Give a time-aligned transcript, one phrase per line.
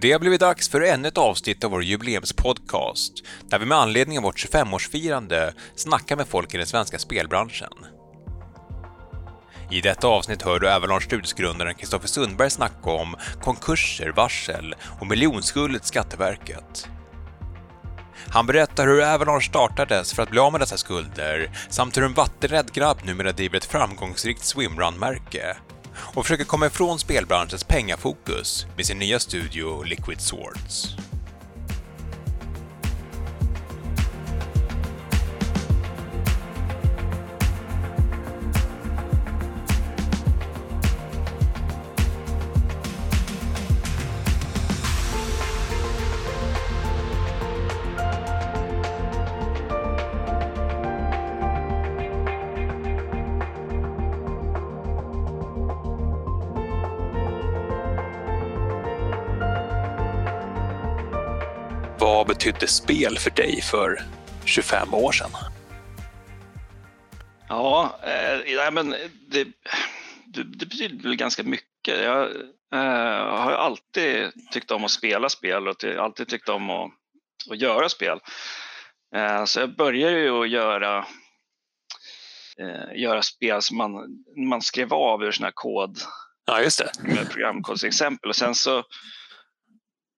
[0.00, 3.12] Det har blivit dags för ännu ett avsnitt av vår jubileumspodcast
[3.44, 7.72] där vi med anledning av vårt 25-årsfirande snackar med folk i den svenska spelbranschen.
[9.70, 15.84] I detta avsnitt hör du Avalanche Studios-grundaren Kristoffer Sundberg snacka om konkurser, varsel och miljonskuldet
[15.84, 16.88] Skatteverket.
[18.28, 22.14] Han berättar hur Avalanche startades för att bli av med dessa skulder samt hur en
[22.14, 25.56] vattenrädd grabb numera driver ett framgångsrikt swimrun-märke
[25.98, 30.96] och försöker komma ifrån spelbranschens pengafokus med sin nya studio Liquid Swords.
[62.66, 64.02] Betydde spel för dig för
[64.44, 65.30] 25 år sedan?
[67.48, 68.90] Ja, eh, men
[69.30, 69.44] det,
[70.26, 72.02] det, det betyder väl ganska mycket.
[72.02, 72.30] Jag
[72.74, 76.90] eh, har alltid tyckt om att spela spel och alltid tyckt om att,
[77.50, 78.18] att göra spel.
[79.16, 81.06] Eh, så jag började ju att göra,
[82.60, 85.98] eh, göra spel som man, man skrev av ur sån här kod.
[86.46, 86.90] Ja, just det.
[87.02, 88.84] Med programkodsexempel och sen så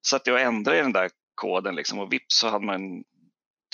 [0.07, 3.05] satt jag och ändrade i den där koden liksom och vips så hade man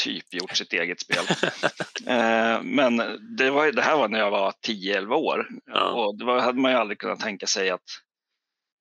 [0.02, 1.24] typ gjort sitt eget spel.
[2.06, 2.96] eh, men
[3.36, 5.90] det, var, det här var när jag var 10-11 år ja.
[5.90, 7.80] och då hade man ju aldrig kunnat tänka sig att,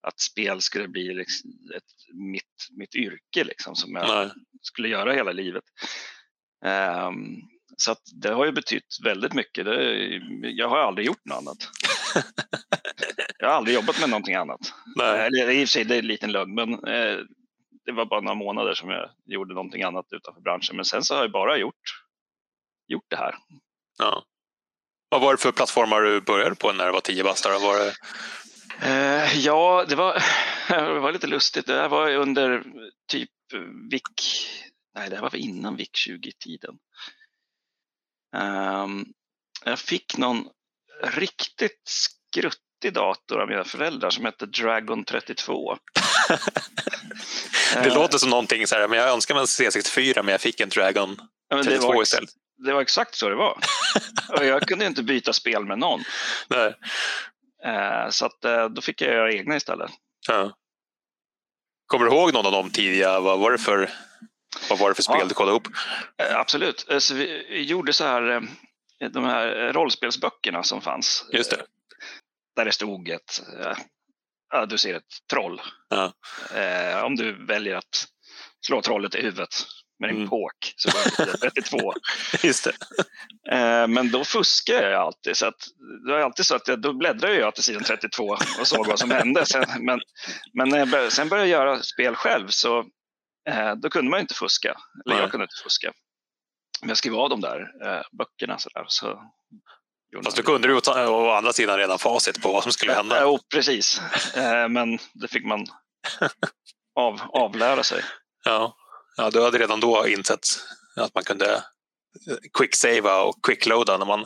[0.08, 4.32] att spel skulle bli liksom ett, mitt, mitt yrke liksom, som jag Nej.
[4.62, 5.64] skulle göra hela livet.
[6.66, 7.12] Eh,
[7.78, 9.66] så det har ju betytt väldigt mycket.
[9.66, 10.10] Det,
[10.42, 11.70] jag har aldrig gjort något annat.
[13.40, 14.74] jag har aldrig jobbat med någonting annat.
[14.96, 15.28] Nej.
[15.28, 17.20] Eller i och för sig, det är en liten lögn, men eh,
[17.86, 20.76] det var bara några månader som jag gjorde någonting annat utanför branschen.
[20.76, 22.04] Men sen så har jag bara gjort,
[22.88, 23.36] gjort det här.
[23.98, 24.24] Ja.
[25.10, 27.46] Vad var det för plattformar du började på när du var tio bast?
[27.46, 27.94] Var det...
[28.82, 30.24] Eh, ja, det var,
[30.68, 31.68] det var lite lustigt.
[31.68, 32.64] Det här var under
[33.08, 33.30] typ
[33.92, 34.02] VIC,
[34.96, 36.78] nej det här var innan VIC 20-tiden.
[38.36, 39.14] Um,
[39.66, 40.50] jag fick någon
[41.04, 45.78] riktigt skruttig dator av mina föräldrar som hette Dragon 32.
[47.84, 50.60] det låter som någonting så här, men jag önskar mig en C64 men jag fick
[50.60, 51.18] en Dragon
[51.64, 52.30] 32 det var, istället.
[52.66, 53.58] Det var exakt så det var.
[54.38, 56.04] och jag kunde inte byta spel med någon.
[56.48, 56.74] Nej.
[57.66, 59.92] Uh, så att, uh, då fick jag göra egna istället.
[60.28, 60.52] Ja.
[61.88, 63.20] Kommer du ihåg någon av de tidiga?
[63.20, 63.90] Vad var det för,
[64.70, 65.26] vad var det för spel ja.
[65.26, 65.68] du kollade upp?
[65.68, 66.86] Uh, absolut.
[67.00, 68.48] Så vi gjorde så här,
[69.12, 71.26] de här rollspelsböckerna som fanns.
[71.32, 71.66] Just det.
[72.56, 73.42] Där det stod ett
[74.54, 75.62] ja, du ser ett troll.
[75.90, 76.14] Ja.
[76.56, 78.08] Eh, om du väljer att
[78.66, 79.50] slå trollet i huvudet
[80.00, 80.30] med din mm.
[80.30, 81.94] påk så blir det 32.
[82.44, 82.74] Just det.
[83.56, 85.38] Eh, men då fuskar jag alltid.
[85.38, 85.68] Så att,
[86.06, 89.00] det var alltid så att jag, då bläddrade jag till sidan 32 och såg vad
[89.00, 89.46] som hände.
[89.52, 90.00] Sen, men
[90.54, 92.80] men när jag började, sen började jag göra spel själv så
[93.50, 94.76] eh, då kunde man inte fuska.
[95.06, 95.24] Eller Nej.
[95.24, 95.92] jag kunde inte fuska.
[96.82, 99.22] Men jag skrev av de där eh, böckerna så, där, så
[100.24, 103.22] Fast du kunde ju å andra sidan redan facit på vad som skulle hända.
[103.22, 104.02] Jo, precis.
[104.36, 105.66] Eh, men det fick man
[106.96, 108.04] av, avlära sig.
[108.46, 108.76] Ja.
[109.18, 110.48] ja, du hade redan då insett
[110.96, 111.64] att man kunde
[112.58, 114.26] quick-savea och quick-loada när man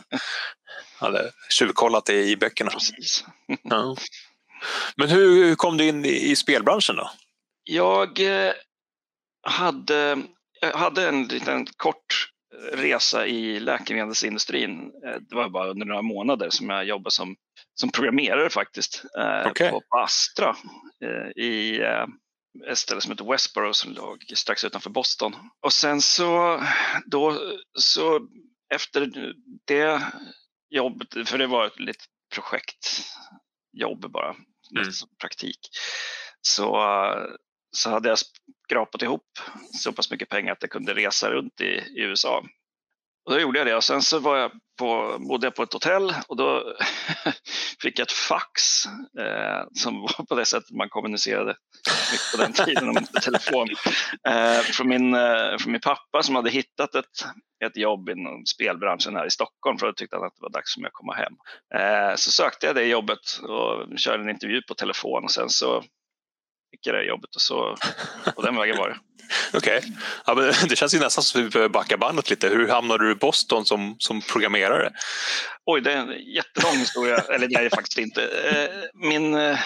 [1.00, 2.72] hade tjuvkollat det i böckerna.
[2.72, 3.26] Precis.
[3.64, 3.96] Ja.
[4.96, 7.12] Men hur kom du in i spelbranschen då?
[7.64, 8.54] Jag eh,
[9.44, 10.24] hade,
[10.62, 12.30] jag hade en liten kort
[12.74, 14.92] resa i läkemedelsindustrin.
[15.06, 17.36] Eh, det var bara under några månader som jag jobbade som,
[17.74, 19.72] som programmerare faktiskt eh, okay.
[19.72, 20.56] på Astra
[21.04, 21.82] eh, i
[22.68, 25.36] ett ställe som heter Westboro som låg strax utanför Boston.
[25.62, 26.62] Och sen så,
[27.06, 27.40] då,
[27.80, 28.28] så
[28.74, 29.34] efter
[29.68, 30.02] det
[30.70, 32.06] jobbet, för det var ett litet
[32.36, 34.92] projektjobb bara, mm.
[35.22, 35.60] praktik,
[36.42, 36.78] så,
[37.76, 38.18] så hade jag
[38.68, 39.28] skrapat ihop
[39.74, 42.44] så pass mycket pengar att jag kunde resa runt i, i USA.
[43.26, 45.74] Och då gjorde jag det och sen så var jag på, bodde jag på ett
[45.74, 46.76] hotell och då
[47.82, 48.86] fick jag ett fax
[49.20, 51.56] eh, som var på det sättet man kommunicerade
[52.12, 53.68] mycket på den tiden med telefon.
[54.28, 57.26] Eh, från, min, eh, från min pappa som hade hittat ett,
[57.66, 60.82] ett jobb inom spelbranschen här i Stockholm för att tyckte att det var dags för
[60.82, 61.34] mig att komma hem.
[61.76, 65.84] Eh, så sökte jag det jobbet och körde en intervju på telefon och sen så
[66.82, 67.78] jag det jobbet och så
[68.36, 68.98] på den vägen var det.
[69.54, 69.92] Okej, okay.
[70.26, 70.34] ja,
[70.70, 72.50] det känns ju nästan som att vi behöver backa bandet lite.
[72.50, 74.92] Hur hamnade du i Boston som, som programmerare?
[75.66, 78.24] Oj, det är en jättelång historia, eller det är det faktiskt inte.
[78.24, 79.58] Eh, min, eh,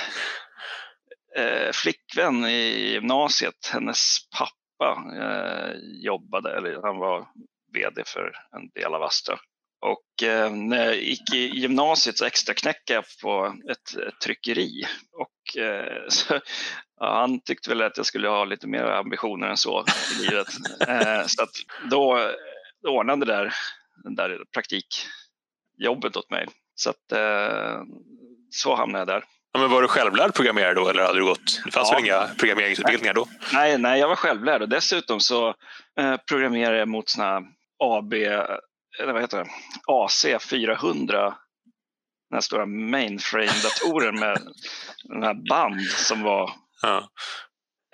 [1.74, 5.74] flickvän i gymnasiet, hennes pappa eh,
[6.06, 7.28] jobbade, eller han var
[7.74, 9.40] vd för en del av Astra.
[9.86, 14.84] Och eh, när jag gick i gymnasiet så extra knäckte jag på ett, ett tryckeri.
[15.12, 15.32] Och,
[16.08, 16.40] så,
[17.00, 19.86] ja, han tyckte väl att jag skulle ha lite mer ambitioner än så
[20.20, 20.48] i livet.
[20.88, 21.52] Eh, så att
[21.90, 22.32] då,
[22.84, 23.54] då ordnade det där,
[24.04, 26.48] den där praktikjobbet åt mig.
[26.76, 27.82] Så att, eh,
[28.50, 29.24] så hamnade jag där.
[29.54, 31.62] Ja, men var du självlärd programmerare då eller hade du gått?
[31.66, 31.96] Det fanns ja.
[31.96, 33.28] väl inga programmeringsutbildningar då?
[33.54, 35.48] Nej, nej, jag var självlärd och dessutom så
[36.00, 37.42] eh, programmerade jag mot såna
[37.84, 39.50] AB, eller vad heter det,
[39.88, 41.36] AC 400
[42.32, 44.38] den här stora mainframe-datorer med
[45.04, 46.52] den här band som var
[46.82, 47.10] ja.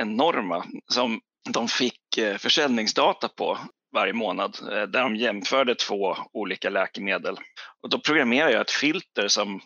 [0.01, 0.65] enorma.
[0.87, 3.57] Som de fick eh, försäljningsdata på
[3.93, 7.37] varje månad eh, där de jämförde två olika läkemedel.
[7.83, 9.61] Och då programmerade jag ett filter som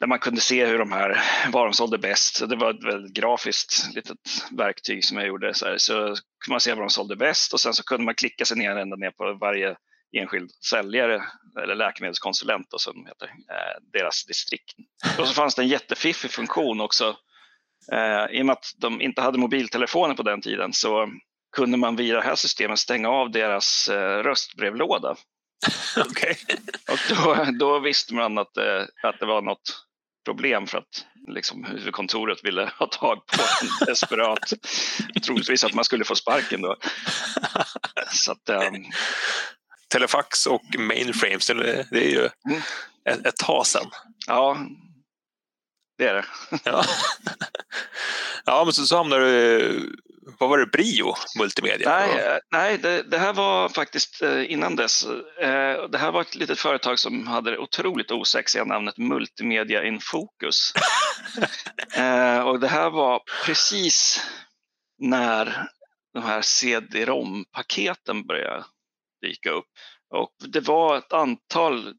[0.00, 1.22] där man kunde se hur de här,
[1.52, 2.48] var de sålde bäst.
[2.48, 4.18] Det var ett väldigt grafiskt litet
[4.50, 5.54] verktyg som jag gjorde.
[5.54, 5.78] Så, här.
[5.78, 8.56] så kunde man se var de sålde bäst och sen så kunde man klicka sig
[8.56, 9.76] ner ända ner på varje
[10.12, 11.22] enskild säljare
[11.62, 14.74] eller läkemedelskonsulent då, som heter eh, deras distrikt.
[15.18, 17.16] Och så fanns det en jättefiffig funktion också.
[17.92, 21.08] Eh, I och med att de inte hade mobiltelefoner på den tiden så
[21.56, 25.16] kunde man via det här systemet stänga av deras eh, röstbrevlåda.
[26.10, 26.34] Okay.
[26.88, 29.86] Och då, då, visste man att, eh, att det var något
[30.24, 34.52] problem för att liksom, huvudkontoret ville ha tag på en desperat.
[35.26, 36.76] Troligtvis att man skulle få sparken då.
[38.12, 38.84] Så att, um...
[39.90, 42.60] Telefax och mainframes, det är ju mm.
[43.04, 43.90] ett, ett tag sedan.
[44.26, 44.58] Ja,
[45.98, 46.24] det är det.
[46.64, 46.84] ja.
[48.44, 49.96] ja, men så, så hamnar du
[50.38, 51.88] vad var det, Brio Multimedia?
[51.90, 55.04] Nej, eh, nej det, det, här var faktiskt eh, innan dess.
[55.40, 60.00] Eh, det här var ett litet företag som hade det otroligt osexiga namnet Multimedia in
[60.00, 60.72] Focus.
[62.44, 64.24] och det här var precis
[64.98, 65.68] när
[66.14, 68.64] de här CD-ROM-paketen började
[69.20, 69.66] dyka upp.
[70.14, 71.94] Och det var ett antal,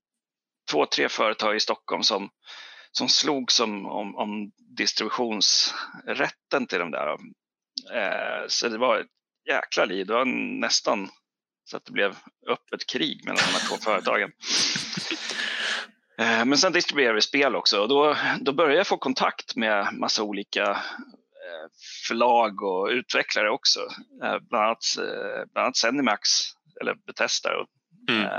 [0.72, 2.30] två, tre företag i Stockholm som,
[2.92, 7.18] som slog som om, om distributionsrätten till de där
[7.94, 9.08] Eh, så det var ett
[9.50, 10.08] jäkla liv.
[10.08, 10.26] Det var
[10.60, 11.10] nästan
[11.64, 14.32] så att det blev öppet krig mellan de här två företagen.
[16.18, 19.88] Eh, men sen distribuerade vi spel också och då, då började jag få kontakt med
[19.94, 21.68] massa olika eh,
[22.08, 23.80] förlag och utvecklare också.
[24.20, 24.84] Bland annat,
[25.54, 26.30] bland annat Zenimax,
[26.82, 27.50] eller Bethesda.
[28.10, 28.30] Mm.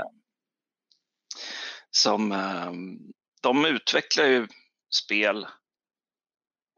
[1.91, 2.29] Som,
[3.41, 4.47] de utvecklar ju
[4.95, 5.47] spel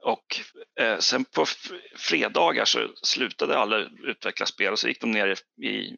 [0.05, 0.39] och
[0.79, 1.45] eh, sen på
[1.97, 5.97] fredagar så slutade alla utveckla spel och så gick de ner i,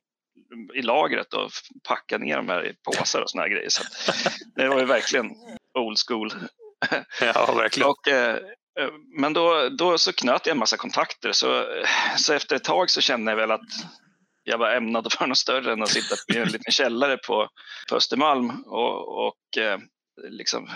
[0.74, 1.52] i lagret och
[1.84, 3.70] packade ner dem här i påsar och såna här grejer.
[3.70, 3.84] Så
[4.56, 5.32] det var ju verkligen
[5.74, 6.32] old school.
[7.22, 7.90] Ja, verkligen.
[7.90, 8.36] Och, eh,
[8.80, 11.66] eh, men då, då så knöt jag en massa kontakter så,
[12.18, 13.70] så efter ett tag så kände jag väl att
[14.48, 17.50] jag var ämnad för något större än att sitta i en liten källare på,
[17.90, 19.80] på Östermalm och, och eh,
[20.30, 20.70] liksom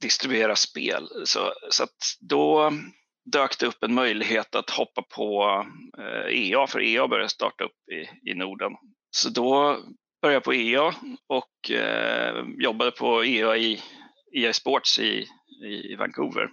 [0.00, 1.08] distribuera spel.
[1.24, 2.72] Så, så att då
[3.32, 5.64] dök det upp en möjlighet att hoppa på
[5.98, 8.72] eh, EA, för EA började starta upp i, i Norden.
[9.10, 9.78] Så då
[10.22, 10.94] började jag på EA
[11.26, 13.82] och eh, jobbade på EA i
[14.36, 15.26] EA Sports i,
[15.64, 16.48] i Vancouver.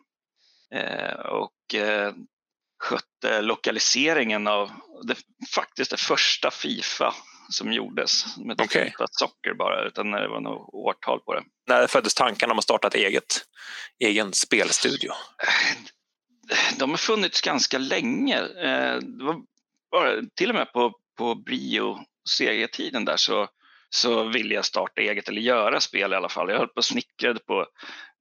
[0.75, 2.13] Eh, och eh,
[2.83, 4.71] skötte lokaliseringen av
[5.03, 5.15] det,
[5.55, 7.13] faktiskt det första Fifa
[7.49, 8.37] som gjordes.
[8.37, 8.85] Med okay.
[8.85, 11.43] inte socker bara, utan det var något årtal på det.
[11.67, 13.45] När föddes tankarna om att starta ett eget,
[13.99, 15.11] egen spelstudio?
[16.77, 18.37] De har funnits ganska länge.
[18.39, 19.35] Eh, det var
[19.91, 21.99] bara, till och med på, på Brio
[22.29, 23.47] serietiden där så,
[23.89, 26.49] så ville jag starta eget eller göra spel i alla fall.
[26.49, 27.65] Jag höll på och snickrade på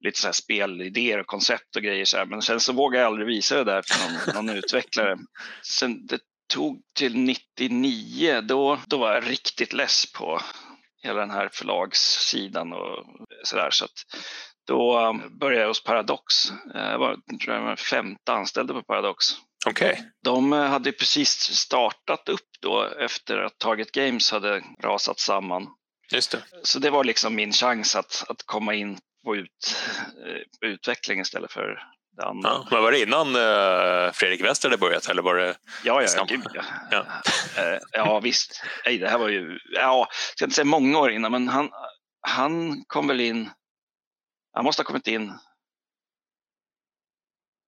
[0.03, 3.07] lite så här spelidéer och koncept och grejer så här, men sen så vågade jag
[3.07, 5.17] aldrig visa det där för någon, någon utvecklare.
[5.63, 6.19] Sen det
[6.53, 10.41] tog till 99, då, då var jag riktigt less på
[11.03, 13.05] hela den här förlagssidan och
[13.43, 13.69] sådär.
[13.71, 13.91] Så att
[14.67, 16.25] då um, började jag hos Paradox.
[16.73, 19.25] Jag var, tror jag, femte anställda på Paradox.
[19.69, 19.95] Okay.
[20.23, 25.67] De eh, hade precis startat upp då efter att Target Games hade rasat samman.
[26.11, 26.43] Just det.
[26.63, 29.75] Så det var liksom min chans att, att komma in på ut,
[30.25, 31.79] eh, utveckling istället för
[32.17, 32.49] det andra.
[32.49, 35.55] Ja, men var det innan uh, Fredrik Wester hade börjat eller var det?
[35.83, 36.63] Ja, ja, gud, ja.
[36.91, 36.99] Ja.
[36.99, 38.63] uh, ja visst.
[38.85, 41.69] Nej, det här var ju, ja, jag ska inte säga många år innan, men han,
[42.21, 43.49] han kom väl in,
[44.53, 45.33] han måste ha kommit in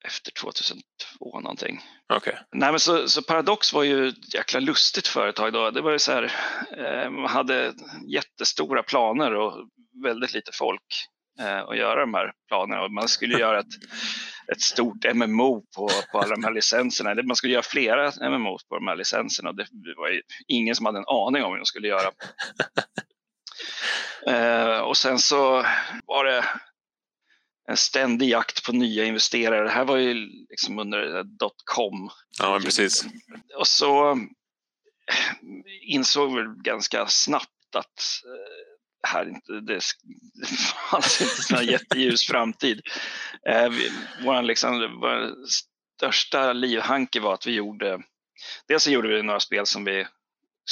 [0.05, 1.81] efter 2002 någonting.
[2.13, 2.33] Okay.
[2.51, 5.71] Nej, men så, så, Paradox var ju ett jäkla lustigt företag då.
[5.71, 6.31] Det var ju så här,
[6.77, 7.73] eh, man hade
[8.07, 9.69] jättestora planer och
[10.03, 11.07] väldigt lite folk
[11.39, 12.81] eh, att göra de här planerna.
[12.81, 13.73] Och man skulle göra ett,
[14.51, 17.15] ett stort MMO på, på alla de här licenserna.
[17.23, 19.51] Man skulle göra flera MMO på de här licenserna.
[19.51, 22.11] Det var ingen som hade en aning om hur de skulle göra.
[24.27, 25.65] Eh, och sen så
[26.05, 26.45] var det
[27.67, 29.63] en ständig jakt på nya investerare.
[29.63, 30.13] Det här var ju
[30.49, 32.09] liksom under dotcom.
[32.39, 33.05] Ja, precis.
[33.57, 34.17] Och så eh,
[35.81, 38.74] insåg vi ganska snabbt att eh,
[39.05, 39.79] här inte, det,
[40.33, 40.47] det
[40.91, 42.81] fanns inte någon jätteljus framtid.
[43.49, 43.91] Eh, vi,
[44.23, 45.33] vår, liksom, vår
[45.97, 48.01] största livhanke var att vi gjorde,
[48.67, 50.07] dels så gjorde vi några spel som vi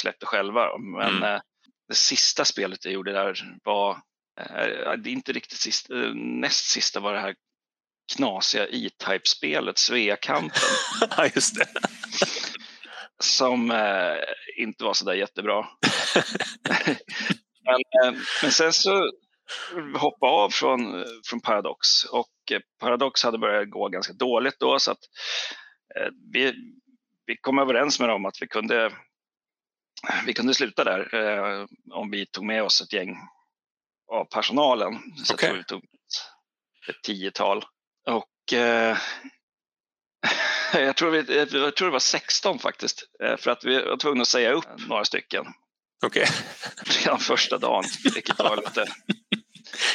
[0.00, 1.22] släppte själva, men mm.
[1.22, 1.40] eh,
[1.88, 3.98] det sista spelet jag gjorde där var
[4.40, 7.34] Eh, det är inte riktigt sista, eh, näst sista var det här
[8.16, 10.60] knasiga E-Type-spelet, Sveakampen.
[11.16, 11.66] Ja, just det.
[13.18, 14.16] Som eh,
[14.56, 15.66] inte var så där jättebra.
[17.64, 19.10] men, eh, men sen så
[19.94, 24.98] hoppa av från, från Paradox och Paradox hade börjat gå ganska dåligt då så att
[25.96, 26.54] eh, vi,
[27.26, 28.92] vi kom överens med dem att vi kunde,
[30.26, 33.16] vi kunde sluta där eh, om vi tog med oss ett gäng
[34.12, 34.98] av personalen.
[35.24, 35.56] Så okay.
[35.56, 35.84] vi tog
[36.88, 37.64] ett, tiotal.
[38.06, 38.98] Och eh,
[40.72, 44.22] jag, tror vi, jag tror det var 16 faktiskt, eh, för att vi var tvungna
[44.22, 45.46] att säga upp några stycken.
[46.04, 46.22] Okej.
[46.22, 46.34] Okay.
[47.04, 47.84] Redan första dagen,
[48.14, 48.86] vilket var lite...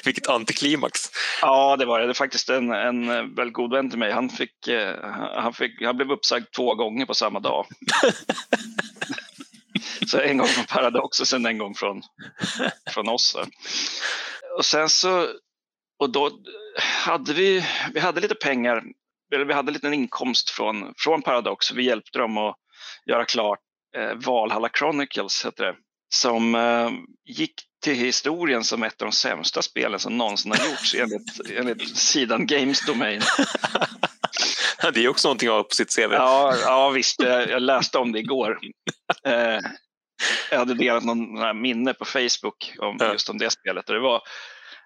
[0.05, 0.99] Vilket antiklimax.
[1.41, 2.05] Ja, det var det.
[2.05, 4.11] Det är faktiskt en, en väldigt god vän till mig.
[4.11, 4.95] Han, fick, eh,
[5.35, 7.65] han, fick, han blev uppsagd två gånger på samma dag.
[10.07, 12.01] Så en gång från Paradox och sen en gång från,
[12.89, 13.37] från oss.
[14.57, 15.27] Och sen så,
[15.99, 16.31] och då
[17.05, 18.83] hade vi, vi hade lite pengar,
[19.33, 21.71] eller vi hade en inkomst från, från Paradox.
[21.71, 22.55] Vi hjälpte dem att
[23.05, 23.59] göra klart
[23.97, 25.75] eh, Valhalla Chronicles, heter det,
[26.09, 26.89] som eh,
[27.25, 31.97] gick till historien som ett av de sämsta spelen som någonsin har gjorts enligt, enligt
[31.97, 33.21] sidan Games Domain.
[34.93, 36.11] det är också någonting att ha på sitt CV.
[36.13, 38.59] Ja, ja visst, jag läste om det igår.
[39.23, 39.59] Eh,
[40.51, 43.11] jag hade delat någon minne på Facebook om ja.
[43.13, 44.21] just om det spelet och det var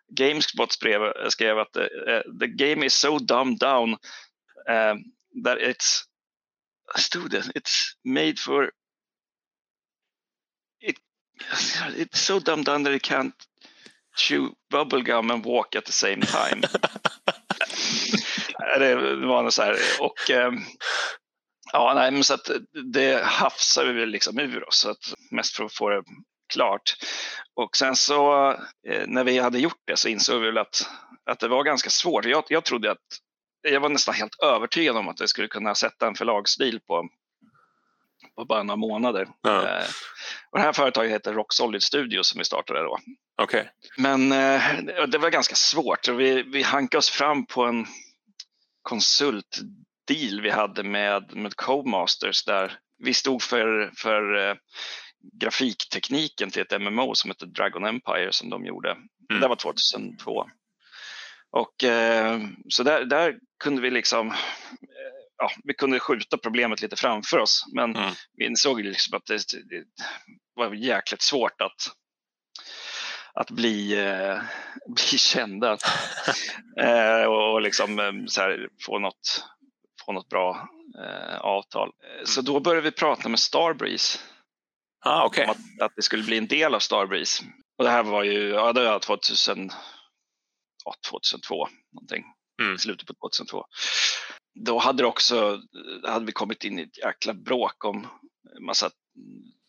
[0.08, 3.92] Gamespot skrev, skrev att uh, the game is so dumbed down
[4.70, 4.96] uh,
[5.44, 6.04] that it's
[6.96, 8.72] stod det, it's made for
[11.98, 13.34] it's so dumbed down that it can't
[14.16, 16.62] chew bubblegum and walk at the same time.
[18.80, 18.96] det
[19.26, 20.64] var något så här, och um,
[21.76, 22.50] Ja, nej, men så att
[22.94, 26.04] det hafsar vi väl liksom ur oss, så att mest för att få det
[26.54, 26.96] klart.
[27.56, 28.52] Och sen så
[28.88, 30.90] eh, när vi hade gjort det så insåg vi väl att,
[31.26, 32.26] att det var ganska svårt.
[32.26, 32.98] Jag, jag trodde att,
[33.62, 37.08] jag var nästan helt övertygad om att jag skulle kunna sätta en förlagsstil på,
[38.36, 39.28] på bara några månader.
[39.42, 39.68] Ja.
[39.68, 39.86] Eh,
[40.52, 42.98] och det här företaget heter Rock Solid Studio som vi startade då.
[43.44, 43.64] Okay.
[43.98, 44.62] Men eh,
[45.08, 46.08] det var ganska svårt.
[46.08, 47.86] Vi, vi hankade oss fram på en
[48.82, 49.60] konsult
[50.08, 54.56] deal vi hade med, med Codemasters där vi stod för, för eh,
[55.42, 58.92] grafiktekniken till ett MMO som heter Dragon Empire som de gjorde.
[59.32, 59.42] Mm.
[59.42, 60.46] Det var 2002.
[61.52, 64.34] Och eh, så där, där kunde vi liksom,
[65.44, 68.14] ja, vi kunde skjuta problemet lite framför oss, men mm.
[68.38, 69.36] vi insåg liksom att det,
[69.70, 69.86] det,
[70.56, 71.92] var jäkligt svårt att
[73.34, 74.42] att bli, eh,
[74.88, 75.72] bli kända
[76.80, 79.46] eh, och, och liksom eh, här, få något
[80.06, 80.70] få något bra
[81.00, 81.88] eh, avtal.
[81.88, 84.20] Eh, så då började vi prata med Starbreeze.
[85.06, 85.46] Ah, okay.
[85.46, 87.44] Att, att det skulle bli en del av Starbreeze.
[87.78, 89.70] Och det här var ju, ja det var 2000,
[90.86, 92.24] ja, 2002 någonting.
[92.62, 92.78] Mm.
[92.78, 93.66] Slutet på 2002.
[94.56, 95.62] Då hade det också,
[96.04, 98.08] hade vi kommit in i ett jäkla bråk om
[98.60, 98.92] massa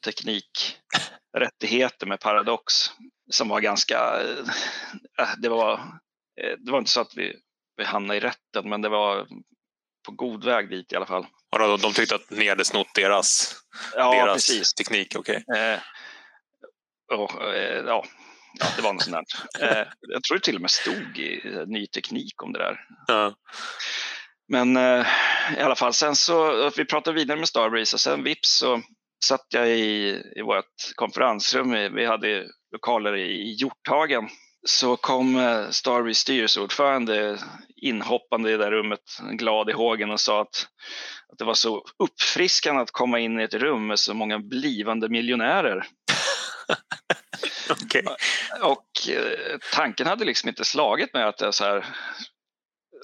[0.04, 2.74] teknikrättigheter med Paradox
[3.30, 4.20] som var ganska,
[5.18, 5.80] äh, det var,
[6.58, 7.36] det var inte så att vi,
[7.76, 9.26] vi hamnade i rätten men det var
[10.04, 11.26] på god väg dit i alla fall.
[11.52, 13.56] Och då, de tyckte att ni hade snott deras,
[13.94, 14.74] ja, deras precis.
[14.74, 15.16] teknik?
[15.16, 15.42] Okay.
[15.56, 15.78] Eh,
[17.12, 18.04] och, eh, ja,
[18.58, 19.26] ja, det var något sånt
[19.60, 19.80] där.
[19.80, 22.80] Eh, jag tror det till och med stod i eh, ny teknik om det där.
[23.06, 23.34] Ja.
[24.48, 25.06] Men eh,
[25.58, 28.82] i alla fall, sen så, vi pratade vidare med Starbreeze och sen vips så
[29.24, 31.94] satt jag i, i vårt konferensrum.
[31.94, 34.28] Vi hade lokaler i Hjorthagen
[34.66, 37.38] så kom eh, Starbreeze styrelseordförande
[37.76, 39.00] inhoppande i det där rummet,
[39.32, 40.66] glad i hågen och sa att,
[41.32, 45.08] att det var så uppfriskande att komma in i ett rum med så många blivande
[45.08, 45.86] miljonärer.
[47.70, 48.02] okay.
[48.62, 51.86] Och eh, tanken hade liksom inte slagit mig att jag så här,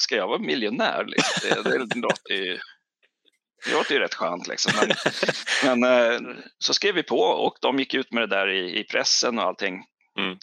[0.00, 1.04] ska jag vara miljonär?
[1.06, 1.48] Liksom?
[1.48, 2.58] Det, det, låter ju,
[3.64, 4.72] det låter ju rätt skönt liksom.
[4.80, 4.96] Men,
[5.78, 8.84] men eh, så skrev vi på och de gick ut med det där i, i
[8.84, 9.84] pressen och allting.
[10.18, 10.38] Mm.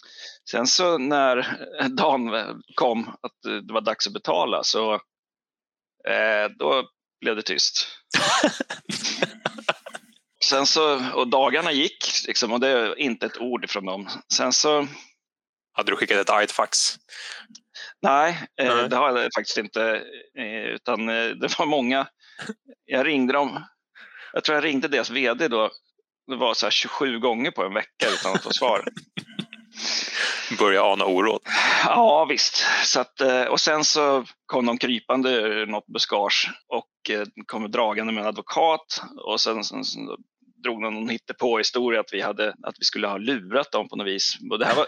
[0.50, 1.58] Sen så när
[1.90, 2.32] dagen
[2.76, 5.00] kom att det var dags att betala så
[6.08, 6.90] Eh, då
[7.22, 7.88] blev det tyst.
[10.44, 14.10] Sen så, och dagarna gick liksom, och det är inte ett ord från dem.
[14.34, 14.88] Sen så...
[15.74, 16.96] Hade du skickat ett argt fax?
[18.02, 20.04] Nej, eh, Nej, det har jag faktiskt inte.
[20.38, 22.08] Eh, utan eh, det var många.
[22.86, 23.64] Jag ringde dem.
[24.34, 25.70] Jag tror jag ringde deras vd då.
[26.28, 28.84] Det var så 27 gånger på en vecka utan att få svar.
[30.60, 31.42] Börja ana oråd.
[31.86, 32.66] Ja visst.
[32.84, 36.90] Så att, och sen så kom de krypande ur något buskage och
[37.46, 40.08] kom dragande med en advokat och sen, sen, sen
[40.64, 44.08] drog någon på historia att vi, hade, att vi skulle ha lurat dem på något
[44.08, 44.38] vis.
[44.52, 44.88] Och det här var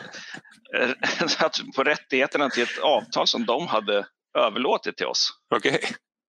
[1.75, 4.05] på rättigheterna till ett avtal som de hade
[4.37, 5.29] överlåtit till oss.
[5.55, 5.79] Okay.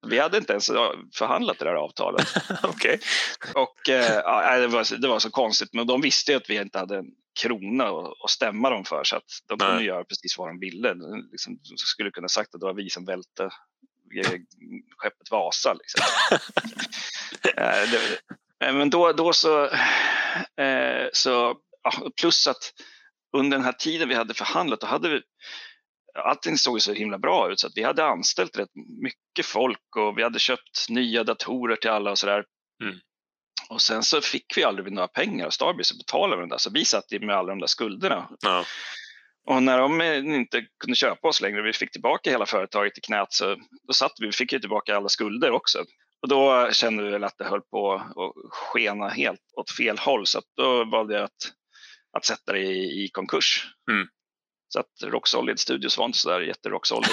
[0.07, 0.67] Vi hade inte ens
[1.15, 2.27] förhandlat det där avtalet.
[2.63, 2.99] okay.
[3.55, 6.79] Och, eh, ja, det, var, det var så konstigt, men de visste att vi inte
[6.79, 7.07] hade en
[7.41, 7.85] krona
[8.25, 9.85] att stämma dem för så att de kunde Nej.
[9.85, 10.95] göra precis vad de ville.
[11.31, 13.51] Liksom, de skulle kunna sagt att det var vi som välte
[14.97, 15.75] skeppet Vasa.
[15.75, 16.05] Liksom.
[17.57, 19.65] Eh, det, eh, men då, då så,
[20.57, 21.57] eh, så
[22.21, 22.73] plus att
[23.37, 25.23] under den här tiden vi hade förhandlat, då hade vi
[26.15, 28.71] allting såg så himla bra ut så att vi hade anställt rätt
[29.03, 32.45] mycket folk och vi hade köpt nya datorer till alla och sådär.
[32.83, 32.99] Mm.
[33.71, 36.59] Och sen så fick vi aldrig några pengar av Starbreeze och betalade med det där,
[36.59, 38.29] så vi satt med alla de där skulderna.
[38.41, 38.65] Ja.
[39.47, 40.03] Och när de
[40.35, 44.13] inte kunde köpa oss längre, vi fick tillbaka hela företaget i knät, så då satt
[44.19, 45.85] vi, vi fick ju tillbaka alla skulder också.
[46.23, 50.27] Och då kände vi väl att det höll på att skena helt åt fel håll,
[50.27, 51.53] så då valde jag att,
[52.17, 53.67] att sätta det i, i konkurs.
[53.91, 54.09] Mm.
[54.69, 57.11] Så att Rock Solid Studios var inte så där jätterock solid.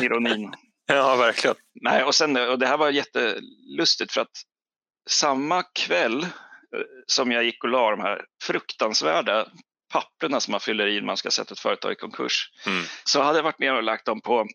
[0.00, 0.54] Ironin.
[0.86, 1.56] Ja, verkligen.
[1.74, 4.42] Nej, och, sen, och det här var jättelustigt för att
[5.10, 6.28] samma kväll eh,
[7.06, 9.46] som jag gick och la de här fruktansvärda
[9.92, 12.84] papperna som man fyller i när man ska sätta ett företag i konkurs, mm.
[13.04, 14.46] så hade jag varit med och lagt dem på,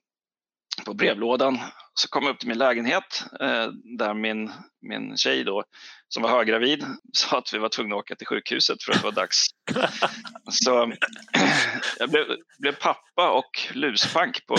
[0.85, 1.59] på brevlådan.
[1.93, 5.63] Så kom jag upp till min lägenhet eh, där min, min tjej då,
[6.09, 9.03] som var höggravid sa att vi var tvungna att åka till sjukhuset för att det
[9.03, 9.45] var dags.
[10.51, 10.93] så
[11.99, 12.25] jag blev,
[12.59, 14.57] blev pappa och luspank på,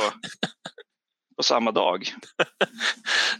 [1.36, 2.14] på samma dag.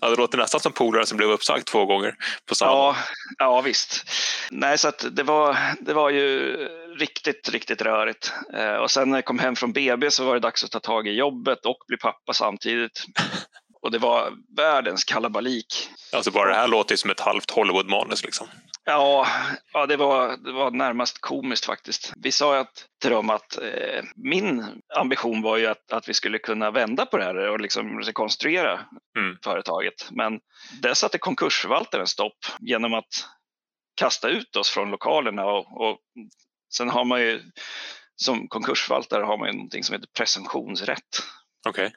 [0.01, 2.15] ja, det låter nästan som polare som blev uppsagd två gånger
[2.49, 2.97] på samma ja,
[3.39, 4.05] Ja, visst.
[4.51, 6.57] Nej, så det, var, det var ju
[6.99, 8.33] riktigt, riktigt rörigt.
[8.55, 10.81] Eh, och sen när jag kom hem från BB så var det dags att ta
[10.81, 13.05] tag i jobbet och bli pappa samtidigt.
[13.83, 15.89] Och det var världens kalabalik.
[16.13, 18.47] Alltså bara det här låter ju som ett halvt Hollywood-manus liksom.
[18.85, 19.27] Ja,
[19.73, 22.13] ja det, var, det var närmast komiskt faktiskt.
[22.17, 26.39] Vi sa att, till dem att eh, min ambition var ju att, att vi skulle
[26.39, 28.81] kunna vända på det här och liksom rekonstruera
[29.19, 29.37] mm.
[29.45, 30.09] företaget.
[30.11, 30.41] Men
[30.83, 33.29] där satte konkursförvaltaren stopp genom att
[33.95, 35.99] kasta ut oss från lokalerna och, och
[36.77, 37.43] sen har man ju
[38.17, 41.23] som konkursförvaltare har man ju någonting som heter presumtionsrätt.
[41.69, 41.91] Okay.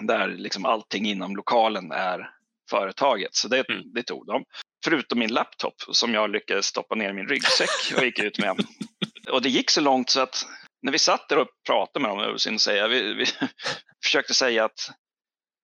[0.00, 2.30] Där liksom allting inom lokalen är
[2.70, 3.92] företaget, så det, mm.
[3.94, 4.44] det tog de.
[4.84, 8.56] Förutom min laptop som jag lyckades stoppa ner i min ryggsäck och gick ut med.
[9.30, 10.46] och det gick så långt så att
[10.82, 13.26] när vi satt där och pratade med dem, och säga, vi, vi
[14.04, 14.90] försökte säga att,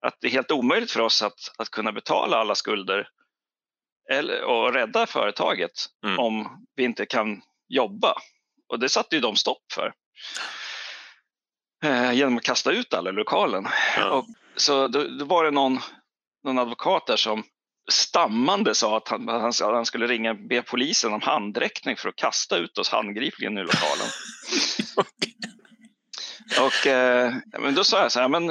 [0.05, 3.09] att det är helt omöjligt för oss att, att kunna betala alla skulder
[4.11, 5.71] eller, och rädda företaget
[6.05, 6.19] mm.
[6.19, 8.13] om vi inte kan jobba.
[8.69, 9.93] Och det satte ju de stopp för.
[11.83, 13.67] Eh, genom att kasta ut alla i lokalen.
[13.97, 14.09] Ja.
[14.09, 14.25] Och,
[14.55, 15.79] så då, då, var det någon,
[16.43, 17.43] någon advokat där som
[17.91, 22.57] stammande sa att han, han, han skulle ringa be polisen om handräckning för att kasta
[22.57, 24.07] ut oss handgripligen ur lokalen.
[26.67, 28.49] och eh, men då sa jag så här, men,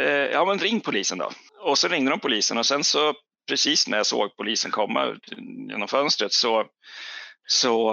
[0.00, 1.30] eh, ja men ring polisen då.
[1.60, 3.14] Och så ringde de polisen och sen så
[3.48, 5.16] precis när jag såg polisen komma
[5.68, 6.66] genom fönstret så,
[7.46, 7.92] så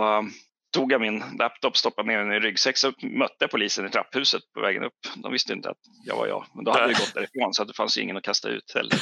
[0.72, 4.42] tog jag min laptop, stoppade ner den i ryggsäck, så mötte jag polisen i trapphuset
[4.54, 4.94] på vägen upp.
[5.16, 7.74] De visste inte att jag var jag, men då hade vi gått därifrån så det
[7.74, 8.98] fanns ingen att kasta ut heller.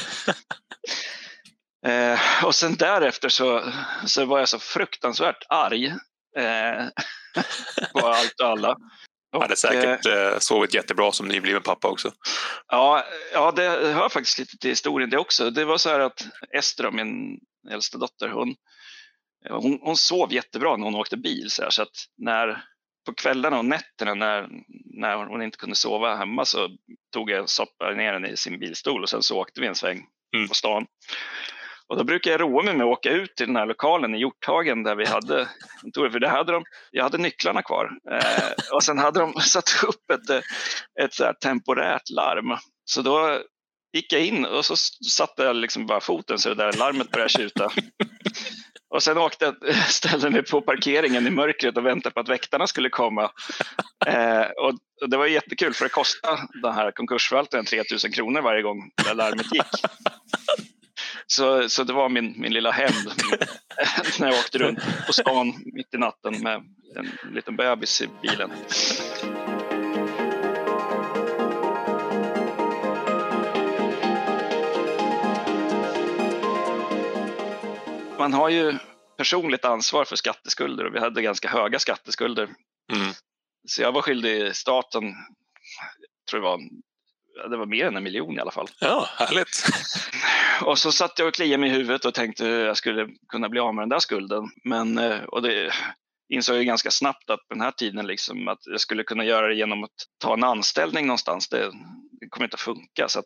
[2.13, 3.71] eh, och sen därefter så,
[4.05, 5.87] så var jag så fruktansvärt arg
[6.37, 6.85] eh,
[7.93, 8.75] på allt och alla.
[9.35, 12.11] Och, hade säkert eh, sovit jättebra som nybliven pappa också.
[12.67, 13.03] Ja,
[13.33, 15.49] ja, det hör faktiskt lite till historien det också.
[15.49, 16.27] Det var så här att
[16.57, 17.39] Ester, min
[17.71, 18.55] äldsta dotter, hon,
[19.49, 22.63] hon, hon sov jättebra när hon åkte bil så, här, så att när
[23.05, 24.47] på kvällarna och nätterna när,
[24.85, 26.69] när hon inte kunde sova hemma så
[27.13, 30.05] tog jag stoppade ner henne i sin bilstol och sen så åkte vi en sväng
[30.35, 30.47] mm.
[30.47, 30.85] på stan.
[31.87, 34.19] Och då brukar jag roa mig med att åka ut till den här lokalen i
[34.19, 35.47] Hjorthagen där vi hade
[36.11, 37.91] för det hade de, jag hade nycklarna kvar.
[38.11, 40.43] Eh, och sen hade de satt upp ett,
[41.01, 42.57] ett så temporärt larm.
[42.85, 43.41] Så då
[43.93, 44.75] gick jag in och så
[45.09, 47.71] satte jag liksom bara foten så det där larmet började tjuta.
[48.89, 52.67] Och sen åkte jag, ställde mig på parkeringen i mörkret och väntade på att väktarna
[52.67, 53.31] skulle komma.
[54.05, 58.61] Eh, och, och, det var jättekul för det kostade den här konkursförvaltaren 3000 kronor varje
[58.61, 59.63] gång det larmet gick.
[61.27, 63.11] Så, så det var min, min lilla hämnd
[64.19, 66.55] när jag åkte runt på stan mitt i natten med
[66.95, 68.51] en liten bebis i bilen.
[78.29, 78.77] Man har ju
[79.17, 82.43] personligt ansvar för skatteskulder och vi hade ganska höga skatteskulder.
[82.93, 83.13] Mm.
[83.67, 85.13] Så jag var skyldig staten,
[86.29, 86.59] tror det var,
[87.49, 88.67] det var mer än en miljon i alla fall.
[88.79, 89.69] Ja, härligt.
[90.61, 93.49] Och så satt jag och kliade mig i huvudet och tänkte hur jag skulle kunna
[93.49, 94.43] bli av med den där skulden.
[94.63, 95.73] Men, eh, och det
[96.29, 99.55] insåg jag ganska snabbt att den här tiden liksom, att jag skulle kunna göra det
[99.55, 101.49] genom att ta en anställning någonstans.
[101.49, 101.71] Det,
[102.19, 103.07] det kommer inte att funka.
[103.07, 103.25] Så att,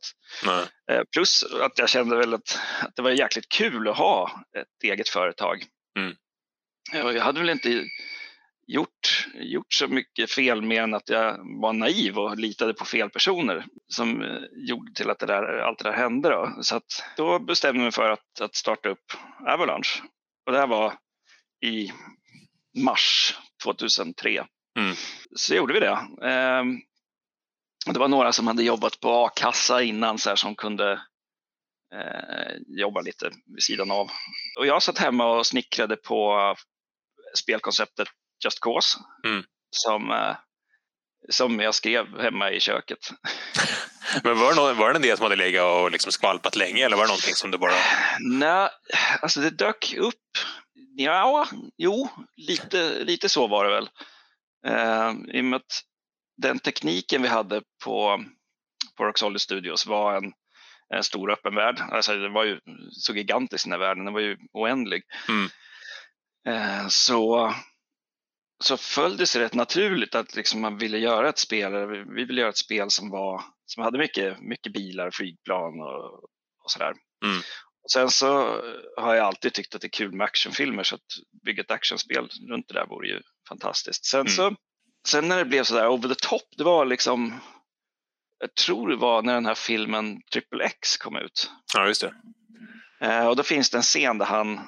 [0.91, 4.83] eh, plus att jag kände väl att, att det var jäkligt kul att ha ett
[4.83, 5.65] eget företag.
[5.99, 6.15] Mm.
[6.93, 7.85] Jag hade väl inte
[8.67, 13.09] gjort, gjort så mycket fel mer än att jag var naiv och litade på fel
[13.09, 16.29] personer som eh, gjorde till att det där, allt det där hände.
[16.29, 16.57] Då.
[16.61, 19.13] Så att då bestämde jag mig för att, att starta upp
[19.47, 20.01] Avalanche.
[20.45, 20.93] Och det här var
[21.65, 21.91] i
[22.75, 24.45] mars 2003.
[24.79, 24.95] Mm.
[25.35, 25.91] Så gjorde vi det.
[26.29, 26.63] Eh,
[27.85, 30.91] det var några som hade jobbat på a-kassa innan så här, som kunde
[31.93, 34.11] eh, jobba lite vid sidan av.
[34.59, 36.55] Och jag satt hemma och snickrade på
[37.37, 38.07] spelkonceptet
[38.43, 39.43] Just Cause mm.
[39.69, 40.35] som, eh,
[41.29, 42.99] som jag skrev hemma i köket.
[44.23, 46.85] Men var det, någon, var det en idé som hade legat och liksom skvalpat länge
[46.85, 47.73] eller var det någonting som du bara...
[48.19, 48.69] Nej,
[49.21, 50.15] alltså det dök upp.
[50.95, 53.89] Ja, jo, lite, lite så var det väl.
[54.67, 55.81] Uh, I och med att
[56.41, 58.23] den tekniken vi hade på,
[58.97, 60.33] på Roxolid Studios var en,
[60.95, 61.81] en stor öppen värld.
[61.91, 62.59] Alltså, det var ju
[62.91, 65.03] så gigantisk den här världen, den var ju oändlig.
[65.29, 65.49] Mm.
[66.47, 67.53] Uh, så
[68.63, 72.41] så föll det sig rätt naturligt att liksom man ville göra ett spel, vi ville
[72.41, 76.23] göra ett spel som, var, som hade mycket, mycket bilar, flygplan och,
[76.63, 76.93] och sådär.
[77.25, 77.41] Mm.
[77.83, 78.61] Och sen så
[78.97, 81.01] har jag alltid tyckt att det är kul med actionfilmer så att
[81.45, 84.05] bygga ett actionspel runt det där vore ju fantastiskt.
[84.05, 84.33] Sen, mm.
[84.33, 84.55] så,
[85.07, 87.39] sen när det blev sådär over the top, det var liksom,
[88.39, 91.51] jag tror det var när den här filmen Triple X kom ut.
[91.73, 92.13] Ja, just det.
[93.01, 94.59] Eh, och då finns det en scen där han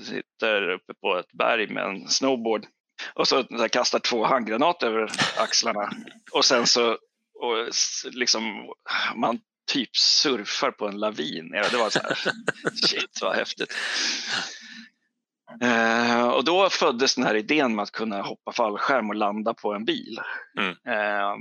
[0.00, 2.66] sitter uppe på ett berg med en snowboard
[3.14, 5.90] och så, så kastar två handgranater över axlarna.
[6.32, 6.98] Och sen så
[7.40, 7.68] och
[8.12, 8.72] liksom,
[9.14, 11.50] man typ surfar på en lavin.
[11.50, 12.18] Det var så här,
[12.86, 13.74] shit vad häftigt.
[15.60, 19.74] Eh, och då föddes den här idén med att kunna hoppa fallskärm och landa på
[19.74, 20.20] en bil.
[20.58, 20.70] Mm.
[20.70, 21.34] Eh,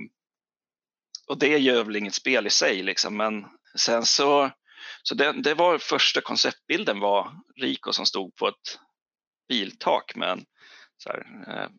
[1.27, 3.45] och det gör väl inget spel i sig, liksom, men
[3.77, 4.51] sen så,
[5.03, 7.31] så det, det var första konceptbilden var
[7.61, 8.79] Rico som stod på ett
[9.47, 10.45] biltak med en
[10.97, 11.69] så här, eh,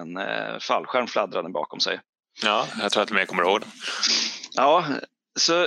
[0.00, 2.00] en eh, fallskärm fladdrade bakom sig.
[2.42, 3.62] Ja, jag tror att jag kommer ihåg
[4.52, 4.84] Ja,
[5.38, 5.62] så,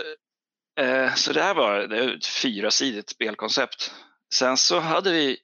[0.79, 3.93] eh, så det här var det ett fyrasidigt spelkoncept.
[4.34, 5.38] Sen så hade vi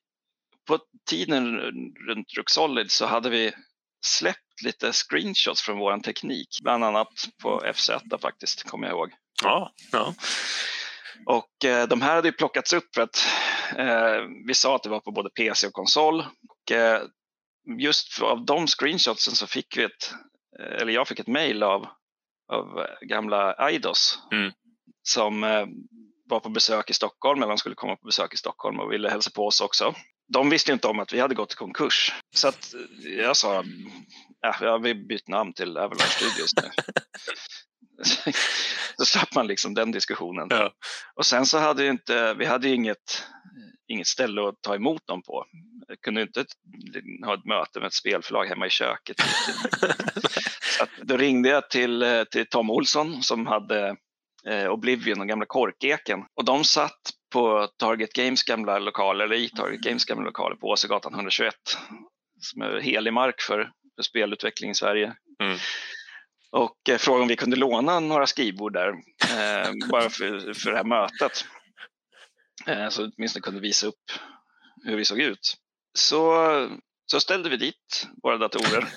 [0.68, 1.60] på tiden
[2.08, 3.54] runt Ruxolid så hade vi
[4.06, 9.12] släppt lite screenshots från vår teknik, bland annat på FZ faktiskt, kommer jag ihåg.
[9.44, 10.14] Ja, ja.
[11.26, 13.28] Och eh, de här hade ju plockats upp för att
[13.78, 16.20] eh, vi sa att det var på både PC och konsol.
[16.20, 17.02] Och, eh,
[17.80, 20.14] just av de screenshotsen så fick vi ett,
[20.60, 21.88] eh, eller jag fick ett mail av,
[22.48, 24.52] av gamla Eidos mm.
[25.04, 25.66] som eh,
[26.30, 29.10] var på besök i Stockholm, eller de skulle komma på besök i Stockholm och ville
[29.10, 29.94] hälsa på oss också.
[30.28, 32.14] De visste inte om att vi hade gått i konkurs.
[32.36, 32.74] Så att
[33.18, 33.64] jag sa,
[34.62, 36.70] ja, vi bytt namn till Avalanche Studios nu.
[38.98, 40.48] så slapp man liksom den diskussionen.
[40.50, 40.72] Ja.
[41.16, 43.24] Och sen så hade vi inte, vi hade inget,
[43.88, 45.46] inget ställe att ta emot dem på.
[45.88, 46.46] Jag kunde inte
[47.26, 49.18] ha ett möte med ett spelförlag hemma i köket.
[50.78, 53.96] så då ringde jag till, till Tom Olsson som hade
[54.48, 57.02] eh, Oblivion och gamla Korkeken och de satt
[57.34, 61.54] på Target Games gamla lokaler, eller i Target Games gamla lokaler på Åsegatan 121
[62.40, 65.16] som är helig mark för, för spelutveckling i Sverige.
[65.44, 65.58] Mm.
[66.52, 70.78] Och eh, frågade om vi kunde låna några skrivbord där, eh, bara för, för det
[70.78, 71.46] här mötet.
[72.68, 74.12] Eh, så åtminstone kunde visa upp
[74.84, 75.54] hur vi såg ut.
[75.98, 76.42] Så,
[77.12, 78.88] så ställde vi dit våra datorer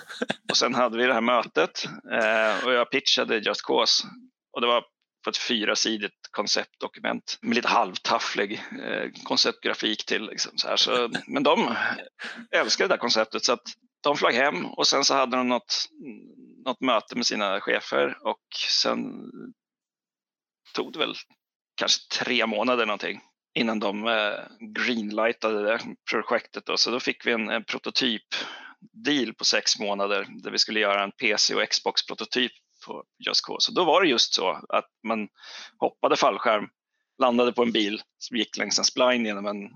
[0.50, 4.06] och sen hade vi det här mötet eh, och jag pitchade Just Cause
[4.52, 4.84] och det var
[5.24, 10.26] på ett fyrasidigt konceptdokument med lite halvtafflig eh, konceptgrafik till.
[10.26, 10.76] Liksom, så här.
[10.76, 11.74] Så, men de
[12.50, 13.62] älskade det där konceptet så att
[14.02, 15.88] de flög hem och sen så hade de något,
[16.64, 18.40] något möte med sina chefer och
[18.82, 18.98] sen
[20.74, 21.14] tog det väl
[21.76, 23.20] kanske tre månader någonting
[23.54, 26.66] innan de eh, greenlightade det projektet.
[26.66, 26.76] Då.
[26.76, 28.26] Så då fick vi en, en prototyp
[28.92, 32.52] deal på sex månader där vi skulle göra en PC och Xbox-prototyp
[32.86, 33.66] på Just Cause.
[33.66, 35.28] Så då var det just så att man
[35.78, 36.68] hoppade fallskärm,
[37.18, 39.70] landade på en bil som gick längs en spline genom en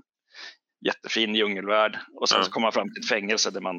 [0.86, 3.76] jättefin djungelvärld och sen så kom man fram till ett fängelse där man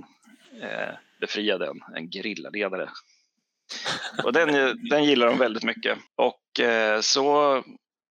[0.62, 2.90] eh, befriade en, en gerillaledare.
[4.24, 5.98] Och den, den gillar de väldigt mycket.
[6.16, 7.64] Och eh, så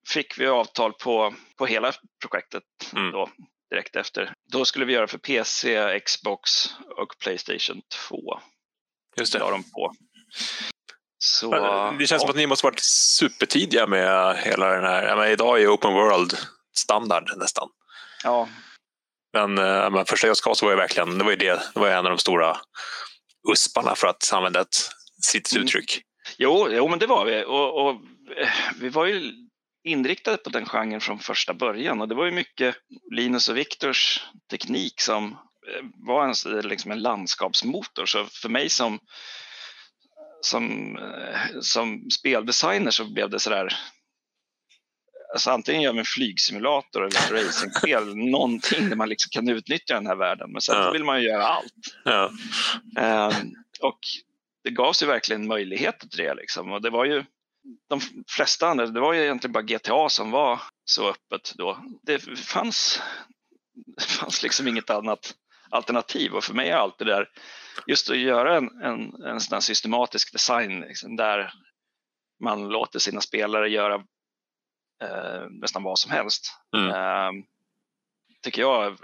[0.08, 2.62] fick vi avtal på, på hela projektet
[2.92, 3.12] mm.
[3.12, 3.30] då,
[3.70, 4.32] direkt efter.
[4.52, 6.50] Då skulle vi göra för PC, Xbox
[6.96, 8.40] och Playstation 2.
[9.16, 9.38] Just det.
[9.38, 9.92] de på.
[11.18, 11.50] Så,
[11.98, 12.18] det känns ja.
[12.18, 12.80] som att ni måste varit
[13.18, 15.16] supertidiga med hela den här.
[15.16, 16.38] Men idag är open world
[16.76, 17.68] standard nästan.
[18.24, 18.48] Ja.
[19.32, 21.88] Men, eh, men första Just Cause var ju verkligen det var ju det, det var
[21.88, 22.56] en av de stora
[23.52, 24.76] usparna för att använda ett
[25.22, 25.64] sitt mm.
[25.64, 26.02] uttryck.
[26.38, 27.44] Jo, jo, men det var vi.
[27.44, 27.90] Och, och,
[28.36, 28.48] eh,
[28.80, 29.32] vi var ju
[29.84, 32.76] inriktade på den genren från första början och det var ju mycket
[33.10, 38.06] Linus och Viktors teknik som eh, var en, liksom en landskapsmotor.
[38.06, 38.98] Så för mig som,
[40.40, 40.96] som,
[41.60, 43.76] som speldesigner så blev det sådär
[45.34, 49.94] Alltså antingen gör vi en flygsimulator eller ett racingspel, någonting där man liksom kan utnyttja
[49.94, 50.52] den här världen.
[50.52, 50.90] Men sen ja.
[50.90, 51.72] vill man ju göra allt.
[52.04, 52.30] Ja.
[53.00, 53.98] Um, och
[54.64, 56.34] det gavs ju verkligen möjligheter till det.
[56.34, 56.72] Liksom.
[56.72, 57.24] Och det var ju
[57.88, 61.78] de flesta andra, det var ju egentligen bara GTA som var så öppet då.
[62.02, 63.02] Det fanns,
[63.96, 65.34] det fanns liksom inget annat
[65.70, 67.28] alternativ och för mig är allt det där,
[67.86, 71.52] just att göra en, en, en sån systematisk design liksom, där
[72.42, 73.94] man låter sina spelare göra
[75.02, 76.52] eh, nästan vad som helst.
[76.76, 76.90] Mm.
[76.90, 77.44] Eh,
[78.42, 78.98] tycker jag,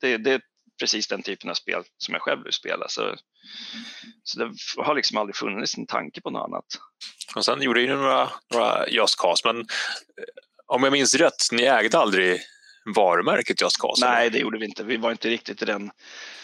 [0.00, 0.42] det, det,
[0.80, 2.88] precis den typen av spel som jag själv vill spela.
[2.88, 3.16] Så,
[4.22, 6.64] så det har liksom aldrig funnits en tanke på något annat.
[7.34, 9.64] Och sen gjorde ni några, några Just Cause, men eh,
[10.66, 12.40] om jag minns rätt, ni ägde aldrig
[12.94, 14.06] varumärket Just Cause?
[14.06, 14.84] Nej, det gjorde vi inte.
[14.84, 15.90] Vi var inte riktigt i den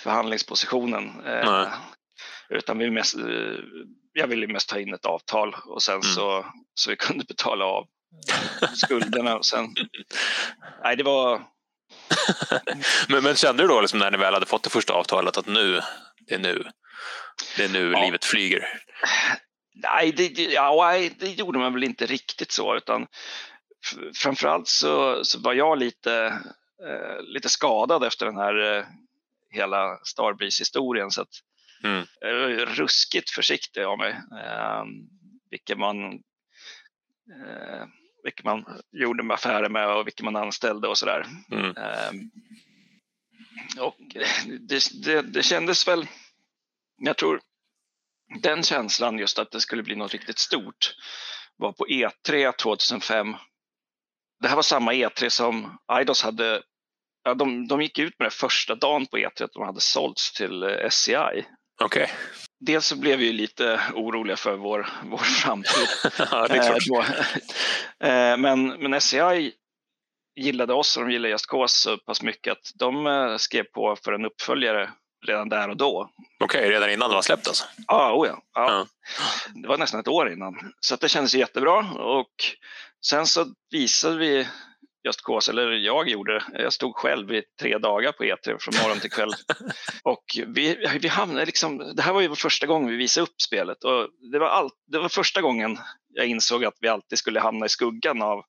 [0.03, 1.27] förhandlingspositionen.
[1.27, 1.68] Eh,
[2.49, 3.22] utan vi mest, eh,
[4.12, 6.03] jag ville mest ta in ett avtal och sen mm.
[6.03, 7.87] så, så vi kunde betala av
[8.75, 9.37] skulderna.
[9.37, 9.75] Och sen,
[10.85, 11.55] nej, det var...
[13.09, 15.46] men, men kände du då liksom när ni väl hade fått det första avtalet att
[15.46, 15.81] nu,
[16.27, 16.64] det är nu,
[17.57, 18.05] det är nu ja.
[18.05, 18.68] livet flyger?
[19.75, 23.07] Nej det, ja, det gjorde man väl inte riktigt så, utan
[24.14, 26.25] framförallt så, så var jag lite,
[26.87, 28.85] eh, lite skadad efter den här eh,
[29.51, 31.11] hela Starbreeze-historien.
[31.11, 31.29] Så att,
[31.85, 32.07] mm.
[32.20, 34.11] var ruskigt försiktig av mig,
[34.44, 34.85] eh,
[35.51, 36.12] vilket man
[37.33, 37.85] eh,
[38.26, 41.26] vilka man gjorde med affärer med och vilka man anställde och sådär.
[41.50, 41.76] Mm.
[41.76, 42.12] Eh,
[43.80, 43.96] och
[44.60, 46.06] det, det, det kändes väl,
[46.96, 47.40] jag tror
[48.42, 50.94] den känslan just att det skulle bli något riktigt stort
[51.56, 53.36] var på E3 2005.
[54.40, 56.62] Det här var samma E3 som Eidos hade,
[57.24, 60.32] ja, de, de gick ut med det första dagen på E3 att de hade sålts
[60.32, 61.46] till eh, SCI.
[61.84, 62.06] Okay.
[62.66, 65.88] Dels så blev vi lite oroliga för vår, vår framtid.
[66.31, 67.09] ja, det är klart.
[68.00, 69.52] Eh, men, men SCI
[70.37, 73.96] gillade oss och de gillade Just Cause så pass mycket att de eh, skrev på
[74.05, 74.90] för en uppföljare
[75.26, 76.11] redan där och då.
[76.40, 77.64] Okej, okay, redan innan det var släppt alltså?
[77.87, 78.70] Ah, oh ja, ja.
[78.70, 78.87] ja.
[79.55, 80.72] Det var nästan ett år innan.
[80.81, 82.33] Så det kändes jättebra och
[83.07, 84.48] sen så visade vi
[85.06, 86.62] Just Cause, eller jag gjorde det.
[86.62, 89.32] Jag stod själv i tre dagar på E3 från morgon till kväll.
[90.02, 93.84] och vi, vi hamnade liksom, det här var ju första gången vi visade upp spelet
[93.84, 97.66] och det var, all, det var första gången jag insåg att vi alltid skulle hamna
[97.66, 98.44] i skuggan av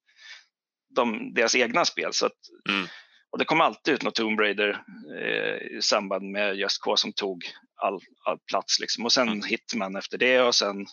[0.96, 2.14] de, deras egna spel.
[2.14, 2.38] Så att,
[2.70, 2.88] mm.
[3.32, 4.84] Och det kom alltid ut något Tomb Raider
[5.22, 7.44] eh, i samband med Just Cause som tog
[7.76, 8.80] all, all plats.
[8.80, 9.06] Liksom.
[9.06, 9.42] Och sen mm.
[9.44, 10.86] Hitman efter det och sen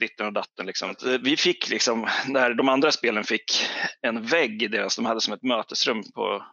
[0.00, 0.66] ditten och datten.
[0.66, 0.94] Liksom.
[1.20, 3.66] Vi fick liksom, när de andra spelen fick
[4.00, 6.44] en vägg i deras, de hade som ett mötesrum på,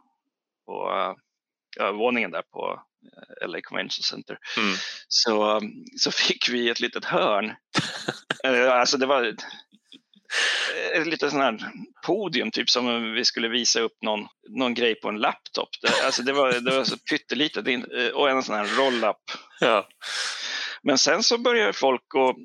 [0.65, 0.89] på
[1.81, 2.81] uh, våningen där på
[3.41, 4.37] eh, LA Convention Center.
[4.57, 4.75] Mm.
[5.07, 5.61] Så,
[5.97, 7.53] så fick vi ett litet hörn.
[8.43, 9.23] Eh, alltså det var
[10.93, 11.71] ett litet sån här
[12.05, 15.69] podium, typ som vi skulle visa upp någon, någon grej på en laptop.
[15.81, 17.65] Det, alltså det var, det var så pyttelitet
[18.13, 19.17] och en sån här roll-up.
[19.59, 19.87] Ja.
[20.83, 22.35] Men sen så började folk att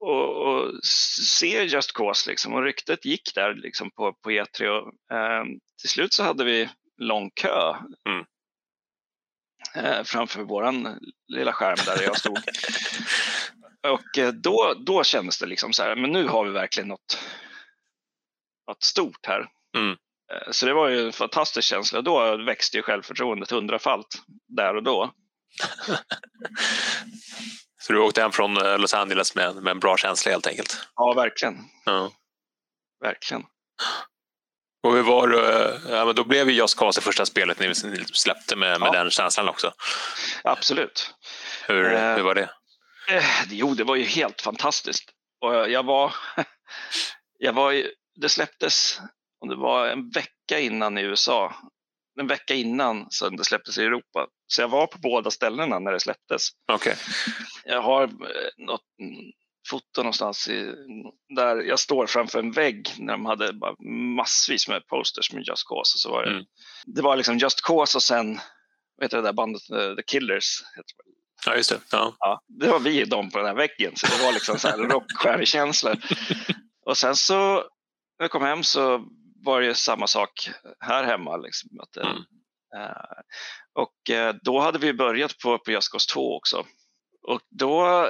[0.00, 2.54] och, och se Just Cause liksom.
[2.54, 5.44] och ryktet gick där liksom på, på E3 och eh,
[5.80, 7.74] till slut så hade vi lång kö
[8.08, 8.24] mm.
[9.74, 12.38] eh, framför våran lilla skärm där jag stod.
[13.88, 17.18] och eh, då, då kändes det liksom så här, men nu har vi verkligen något,
[18.68, 19.48] något stort här.
[19.76, 19.96] Mm.
[20.32, 22.02] Eh, så det var ju en fantastisk känsla.
[22.02, 25.12] Då växte ju självförtroendet hundrafalt där och då.
[27.80, 30.86] Så du åkte hem från eh, Los Angeles med, med en bra känsla helt enkelt?
[30.96, 31.58] Ja, verkligen.
[31.84, 32.12] Ja.
[33.00, 33.44] Verkligen.
[34.82, 35.80] Och hur var det?
[35.88, 37.74] Ja, men då blev ju Just Cause det första spelet ni
[38.12, 38.92] släppte med, med ja.
[38.92, 39.72] den känslan också.
[40.44, 41.14] Absolut.
[41.66, 42.50] Hur, eh, hur var det?
[43.08, 45.10] Eh, jo, det var ju helt fantastiskt.
[45.40, 46.14] Och jag var,
[47.38, 47.84] jag var,
[48.16, 49.00] det släpptes,
[49.40, 51.54] och det var en vecka innan i USA,
[52.20, 54.26] en vecka innan som det släpptes i Europa.
[54.46, 56.48] Så jag var på båda ställena när det släpptes.
[56.72, 56.94] Okay.
[57.64, 58.08] Jag har eh,
[58.66, 58.82] något
[59.70, 60.74] foto någonstans i,
[61.36, 63.52] där jag står framför en vägg när de hade
[64.16, 65.96] massvis med posters med Just Cause.
[65.96, 66.44] Och så var det, mm.
[66.86, 68.40] det var liksom Just Cause och sen,
[68.96, 69.62] vad heter det där bandet,
[69.96, 70.62] The Killers?
[71.46, 71.80] Ja, just det.
[71.90, 72.16] Ja.
[72.18, 74.78] Ja, det var vi de på den här väggen, så det var liksom så här
[74.92, 75.96] rockstjärnekänsla.
[76.86, 79.04] och sen så, när jag kom hem så
[79.48, 81.36] var det samma sak här hemma.
[81.36, 82.16] Liksom, att, mm.
[82.16, 83.18] uh,
[83.72, 86.66] och uh, då hade vi börjat på, på Cause 2 också.
[87.22, 88.08] Och då,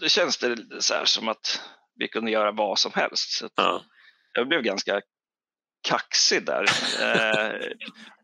[0.00, 1.60] då känns det så här som att
[1.94, 3.30] vi kunde göra vad som helst.
[3.30, 3.82] Så ja.
[4.32, 5.00] Jag blev ganska
[5.88, 6.62] kaxig där.
[7.02, 7.52] eh,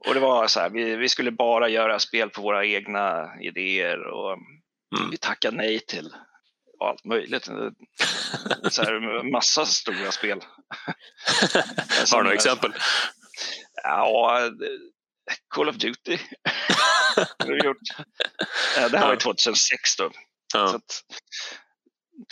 [0.09, 4.07] och det var så här, vi, vi, skulle bara göra spel på våra egna idéer
[4.07, 5.11] och mm.
[5.11, 6.15] vi tackade nej till
[6.89, 7.45] allt möjligt.
[8.71, 10.41] Så här, massa stora spel.
[12.11, 12.73] Har du några exempel?
[13.83, 14.51] Ja,
[15.49, 16.19] Call of Duty.
[17.39, 17.77] det, har gjort.
[18.91, 20.11] det här var 2006 då.
[20.55, 20.69] Ja.
[20.69, 21.05] Så att,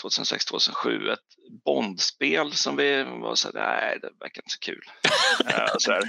[0.01, 1.19] 2006, 2007 ett
[1.65, 4.83] Bondspel som vi var så här, nej det verkar inte så kul.
[5.79, 6.03] så här.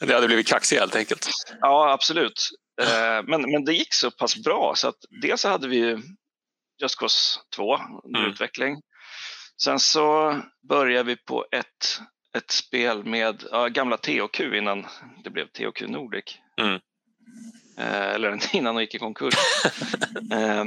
[0.00, 1.28] Det hade blivit kaxig helt enkelt.
[1.60, 2.50] Ja absolut.
[2.82, 5.98] Eh, men, men det gick så pass bra så att dels så hade vi ju
[6.80, 8.30] Just Cause 2 under mm.
[8.30, 8.82] utveckling.
[9.62, 10.36] Sen så
[10.68, 12.00] började vi på ett,
[12.36, 14.86] ett spel med ja, gamla THQ innan
[15.24, 16.38] det blev THQ Nordic.
[16.60, 16.80] Mm.
[17.78, 19.34] Eh, eller innan de gick i konkurs.
[20.32, 20.64] eh,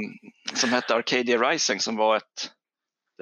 [0.54, 2.52] som hette Arcadia Rising som var ett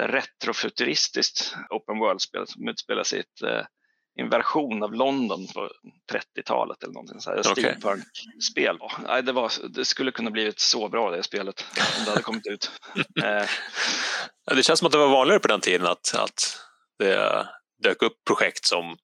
[0.00, 3.66] retrofuturistiskt open world-spel som utspelar sig i ett, eh,
[4.14, 5.70] en version av London på
[6.12, 7.20] 30-talet eller någonting.
[7.20, 7.53] Så här, okay.
[7.53, 8.79] Steampunk-spel.
[9.07, 11.64] Ja, det, var, det skulle kunna blivit så bra det spelet
[11.98, 12.70] om det hade kommit ut.
[13.25, 14.55] eh.
[14.57, 16.59] Det känns som att det var vanligare på den tiden att, att
[16.98, 17.46] det
[17.83, 18.96] dök upp projekt som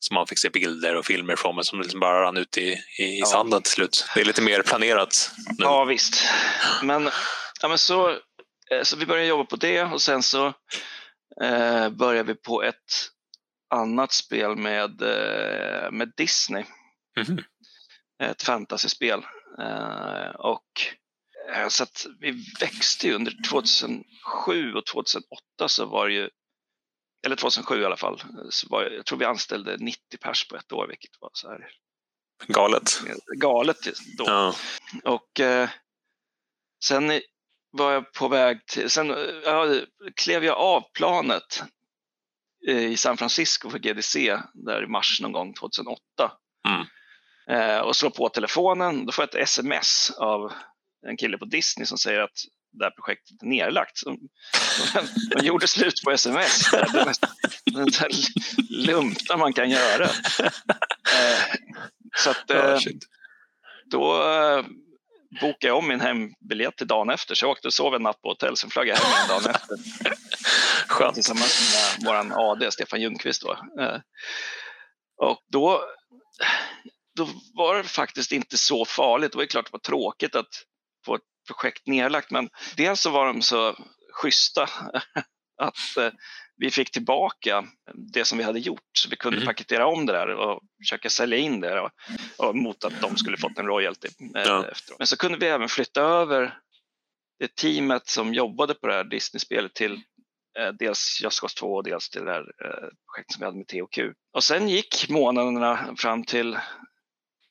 [0.00, 2.82] som man fick se bilder och filmer från men som liksom bara rann ut i,
[2.98, 3.26] i, i ja.
[3.26, 4.06] sanden till slut.
[4.14, 5.30] Det är lite mer planerat.
[5.58, 5.64] Nu.
[5.64, 6.22] Ja visst.
[6.82, 7.10] Men,
[7.62, 8.10] ja, men så,
[8.70, 10.46] eh, så vi började jobba på det och sen så
[11.42, 12.74] eh, började vi på ett
[13.70, 16.64] annat spel med, eh, med Disney.
[17.16, 17.44] Mm.
[18.22, 19.22] Ett fantasyspel.
[19.58, 20.70] Eh, och
[21.54, 26.30] eh, så att vi växte ju under 2007 och 2008 så var det ju
[27.26, 30.72] eller 2007 i alla fall, så var, jag tror vi anställde 90 pers på ett
[30.72, 31.70] år, vilket var så här
[32.46, 33.02] galet.
[33.36, 33.78] Galet
[34.18, 34.24] då.
[34.26, 34.54] Ja.
[35.04, 35.68] Och eh,
[36.84, 37.20] sen
[37.70, 39.08] var jag på väg till, sen
[39.44, 39.80] ja,
[40.16, 41.62] klev jag av planet
[42.66, 46.00] i San Francisco för GDC där i mars någon gång 2008.
[46.68, 46.86] Mm.
[47.50, 50.52] Eh, och slår på telefonen, då får jag ett sms av
[51.06, 52.38] en kille på Disney som säger att
[52.72, 54.04] det här projektet är nerlagt.
[54.04, 54.18] De,
[55.36, 56.70] de, gjorde slut på sms.
[56.70, 60.04] Det är det lumpna man kan göra.
[60.04, 61.42] Eh,
[62.16, 62.78] så att, eh,
[63.90, 64.64] då eh,
[65.40, 67.34] bokade jag om min hembiljett till dagen efter.
[67.34, 69.76] Så jag åkte och sov en natt på hotell, sen flög jag hem dagen efter.
[70.88, 71.14] Skönt.
[71.14, 73.42] Tillsammans med vår AD, Stefan Ljungqvist.
[73.42, 73.56] Då.
[75.16, 75.84] Och då,
[77.16, 79.32] då var det faktiskt inte så farligt.
[79.32, 80.64] Det var klart det var tråkigt att
[81.04, 82.30] få ett projekt nedlagt.
[82.30, 83.76] Men dels så var de så
[84.12, 84.62] schyssta
[85.62, 86.12] att eh,
[86.58, 88.90] vi fick tillbaka det som vi hade gjort.
[88.98, 89.46] Så vi kunde mm.
[89.46, 91.90] paketera om det där och försöka sälja in det och,
[92.36, 94.64] och mot att de skulle fått en royalty eh, ja.
[94.98, 96.58] Men så kunde vi även flytta över
[97.38, 99.92] det teamet som jobbade på det här Disney-spelet till
[100.58, 103.58] eh, dels Just Cause 2 och dels till det här eh, projektet som vi hade
[103.58, 103.98] med THQ.
[104.32, 106.58] Och sen gick månaderna fram till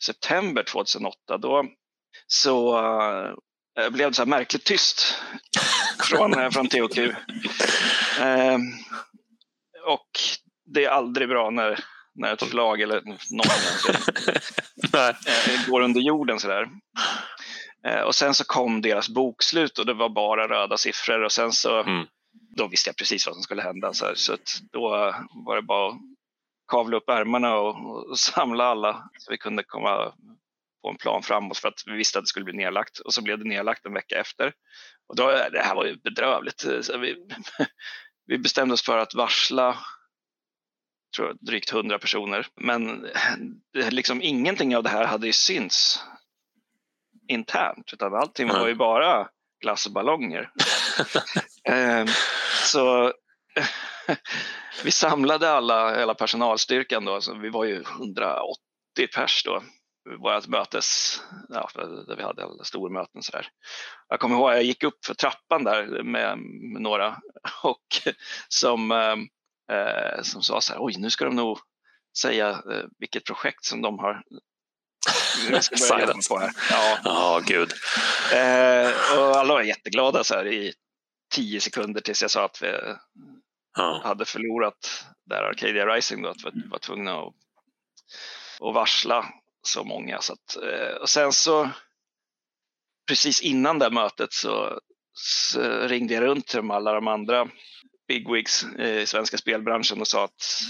[0.04, 1.38] september 2008.
[1.38, 1.66] Då
[2.28, 2.78] så
[3.80, 5.16] eh, blev det så här märkligt tyst
[6.10, 6.98] från, eh, från THQ.
[8.20, 8.58] Eh,
[9.86, 10.10] och
[10.66, 11.80] det är aldrig bra när,
[12.16, 13.46] när ett förlag eller någon
[15.28, 16.68] eh, går under jorden sådär.
[17.88, 21.52] Eh, och sen så kom deras bokslut och det var bara röda siffror och sen
[21.52, 22.06] så mm.
[22.58, 23.94] då visste jag precis vad som skulle hända.
[23.94, 24.38] Så, här, så
[24.72, 24.90] då
[25.46, 25.98] var det bara att
[26.68, 30.14] kavla upp ärmarna och, och samla alla så vi kunde komma
[30.82, 33.22] på en plan framåt för att vi visste att det skulle bli nedlagt och så
[33.22, 34.54] blev det nedlagt en vecka efter.
[35.08, 36.60] Och då, det här var ju bedrövligt.
[36.82, 37.16] Så vi,
[38.26, 39.78] vi bestämde oss för att varsla
[41.16, 42.48] tror jag, drygt 100 personer.
[42.56, 43.08] Men
[43.74, 46.04] liksom, ingenting av det här hade ju synts
[47.28, 49.30] internt utan allting var ju bara
[49.62, 50.50] glass och ballonger.
[51.64, 52.06] eh,
[52.64, 53.14] så
[54.84, 59.64] vi samlade alla, hela personalstyrkan då, så vi var ju 180 pers då,
[60.16, 61.70] vårt mötes, ja,
[62.08, 63.48] där vi hade stormöten så där.
[64.10, 66.38] Jag kommer ihåg, jag gick upp för trappan där med,
[66.74, 67.18] med några
[67.64, 67.86] och
[68.48, 68.92] som,
[69.72, 71.60] eh, som sa så här, oj nu ska de nog
[72.18, 74.24] säga eh, vilket projekt som de har.
[76.30, 76.52] På här.
[76.70, 77.72] Ja, oh, gud.
[78.34, 80.74] Eh, och alla var jätteglada så här i
[81.36, 82.74] tio sekunder tills jag sa att vi
[83.80, 84.04] oh.
[84.04, 87.34] hade förlorat där Arcadia Rising då, att vi var tvungna att,
[88.60, 89.26] att varsla
[89.68, 90.22] så många.
[90.22, 91.70] Så att, eh, och sen så
[93.08, 94.80] precis innan det mötet så,
[95.14, 97.48] så ringde jag runt till alla de andra
[98.08, 100.62] bigwigs i svenska spelbranschen och sa att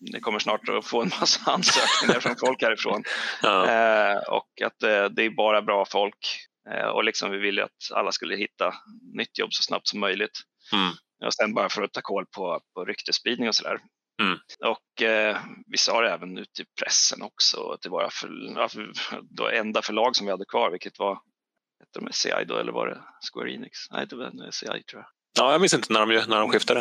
[0.00, 3.02] ni kommer snart att få en massa ansökningar från folk härifrån.
[3.42, 3.70] Ja.
[3.70, 6.38] Eh, och att eh, det är bara bra folk
[6.70, 8.74] eh, och liksom vi ville att alla skulle hitta
[9.14, 10.40] nytt jobb så snabbt som möjligt.
[10.72, 10.92] Mm.
[11.26, 13.78] Och sen bara för att ta koll på, på ryktesspridning och sådär.
[14.22, 14.38] Mm.
[14.64, 18.28] Och eh, vi sa det även ut i pressen också till våra för,
[19.36, 21.18] ja, enda förlag som vi hade kvar, vilket var
[21.80, 23.02] hette de SCI då eller var det
[23.32, 23.78] Square Enix?
[23.90, 25.06] Nej, det var SCI tror jag.
[25.38, 26.80] Ja, jag minns inte när de, när de skiftade.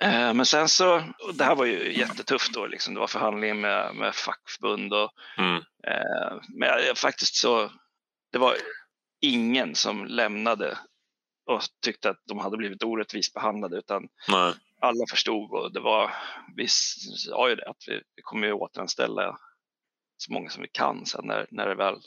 [0.00, 1.02] Eh, men sen så,
[1.34, 2.94] det här var ju jättetufft då, liksom.
[2.94, 5.56] det var förhandlingar med, med fackförbund och mm.
[5.86, 7.72] eh, men jag, faktiskt så,
[8.32, 8.56] det var
[9.20, 10.78] ingen som lämnade
[11.46, 14.54] och tyckte att de hade blivit orättvist behandlade utan Nej.
[14.80, 16.14] Alla förstod och det var,
[16.56, 19.38] vi sa ju det att vi, vi kommer ju återanställa
[20.16, 22.00] så många som vi kan sen när, när det väl...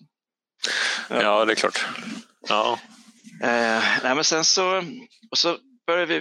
[1.09, 1.85] Ja, ja det är klart.
[2.47, 2.79] Ja.
[3.43, 4.83] Eh, nej men sen så,
[5.31, 5.57] och så
[5.87, 6.15] började vi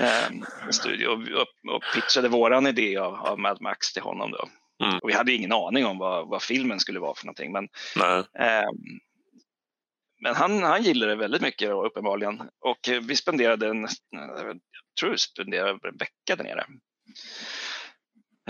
[0.00, 4.30] eh, studio och, och pitchade våran idé av, av Mad Max till honom.
[4.30, 4.48] Då.
[4.84, 4.98] Mm.
[4.98, 7.52] Och vi hade ingen aning om vad, vad filmen skulle vara för någonting.
[7.52, 7.64] Men,
[8.38, 8.68] eh,
[10.26, 12.40] men han, han gillade det väldigt mycket då, uppenbarligen.
[12.60, 14.60] Och vi spenderade en, jag
[15.00, 16.66] tror vi spenderade en vecka där nere.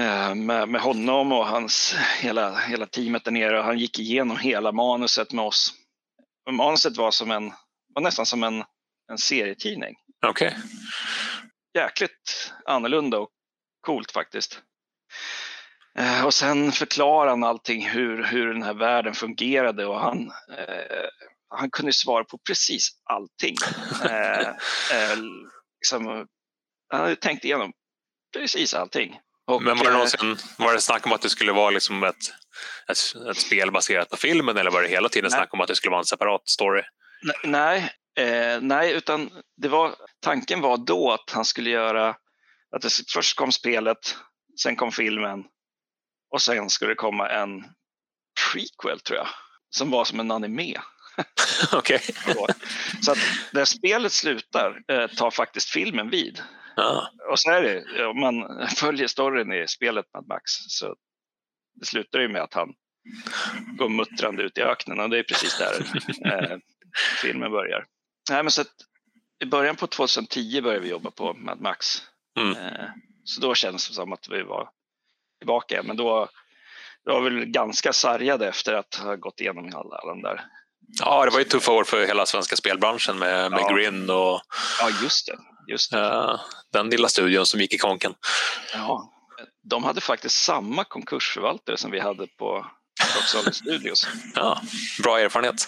[0.00, 3.56] Eh, med, med honom och hans, hela, hela teamet där nere.
[3.56, 5.74] Han gick igenom hela manuset med oss
[6.50, 7.52] manuset var, som en,
[7.94, 8.64] var nästan som en,
[9.10, 9.94] en serietidning.
[10.26, 10.48] Okej.
[10.48, 10.60] Okay.
[11.82, 13.30] Jäkligt annorlunda och
[13.80, 14.62] coolt faktiskt.
[15.98, 21.08] Eh, och sen förklarade han allting hur, hur den här världen fungerade och han, eh,
[21.48, 23.56] han kunde svara på precis allting.
[24.04, 25.18] eh, eh,
[25.80, 26.26] liksom,
[26.88, 27.72] han hade tänkt igenom
[28.32, 29.20] precis allting.
[29.46, 32.02] Och, Men var det, eh, någonsin, var det snack om att det skulle vara liksom
[32.02, 32.16] ett,
[32.90, 35.38] ett, ett spel baserat på filmen eller var det hela tiden nej.
[35.38, 36.82] snack om att det skulle vara en separat story?
[37.44, 42.08] Nej, eh, nej utan det var, tanken var då att han skulle göra
[42.76, 44.16] att det, först kom spelet,
[44.62, 45.44] sen kom filmen
[46.30, 47.64] och sen skulle det komma en
[48.52, 49.28] prequel tror jag,
[49.70, 50.80] som var som en anime.
[51.72, 52.00] Okej.
[53.02, 53.18] så att
[53.52, 56.42] när spelet slutar eh, tar faktiskt filmen vid.
[56.76, 57.10] Ja.
[57.30, 60.96] Och så är det, om man följer storyn i spelet Mad Max så
[61.74, 62.74] det slutar ju med att han
[63.78, 65.74] går muttrande ut i öknen och det är precis där
[66.52, 66.58] eh,
[67.22, 67.84] filmen börjar.
[68.30, 68.74] Nej, men så att,
[69.44, 72.02] I början på 2010 började vi jobba på Mad Max.
[72.38, 72.56] Mm.
[72.56, 72.88] Eh,
[73.24, 74.70] så då kändes det som att vi var
[75.38, 75.82] tillbaka.
[75.82, 76.28] Men då,
[77.04, 80.44] då var vi ganska sargade efter att ha gått igenom alla, alla de där
[80.88, 83.74] Ja, det var ju tuffa år för hela svenska spelbranschen med, med ja.
[83.74, 84.40] Grin och
[84.80, 85.36] ja, just det,
[85.72, 85.98] just det.
[85.98, 86.40] Uh,
[86.72, 88.14] den lilla studion som gick i konken.
[88.74, 89.12] Ja,
[89.70, 92.66] de hade faktiskt samma konkursförvaltare som vi hade på
[93.34, 94.08] Rock Studios.
[94.34, 94.60] ja,
[95.02, 95.66] bra erfarenhet.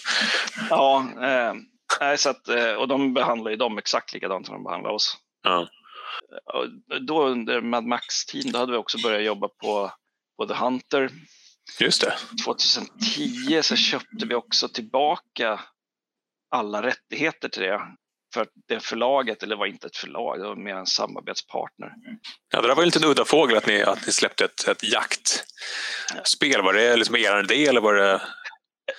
[0.71, 4.91] Ja, eh, så att, eh, och de behandlar ju dem exakt likadant som de behandlar
[4.91, 5.17] oss.
[5.43, 5.69] Ja.
[6.55, 6.67] Och
[7.07, 9.93] då under Mad Max-tiden hade vi också börjat jobba på,
[10.37, 11.11] på The Hunter
[11.81, 12.15] Just det.
[12.45, 15.61] 2010 så köpte vi också tillbaka
[16.51, 17.81] alla rättigheter till det.
[18.35, 21.93] för det förlaget, eller det var inte ett förlag, det var mer en samarbetspartner.
[22.53, 24.69] Ja, det där var ju en liten udda fågel att ni, att ni släppte ett,
[24.69, 26.63] ett jaktspel.
[26.63, 28.23] Var det liksom er idé eller var det?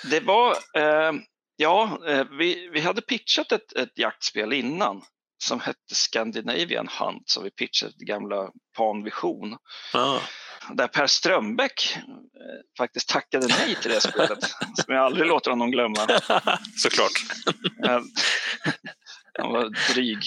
[0.09, 1.11] Det var, eh,
[1.55, 5.01] ja, eh, vi, vi hade pitchat ett, ett jaktspel innan
[5.43, 9.57] som hette Scandinavian Hunt som vi pitchade till gamla Panvision.
[9.93, 10.19] Ah.
[10.73, 14.43] Där Per Strömbäck eh, faktiskt tackade nej till det spelet,
[14.85, 15.95] som jag aldrig låter honom glömma.
[16.77, 17.11] Såklart.
[17.85, 18.01] Eh,
[19.39, 20.19] Han var dryg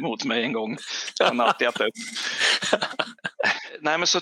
[0.00, 0.76] mot mig en gång.
[1.20, 1.92] Han har alltid upp.
[3.80, 4.20] Nej, men så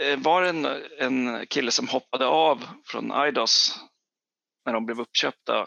[0.00, 0.66] eh, var det en,
[0.98, 3.78] en kille som hoppade av från Idos
[4.66, 5.66] när de blev uppköpta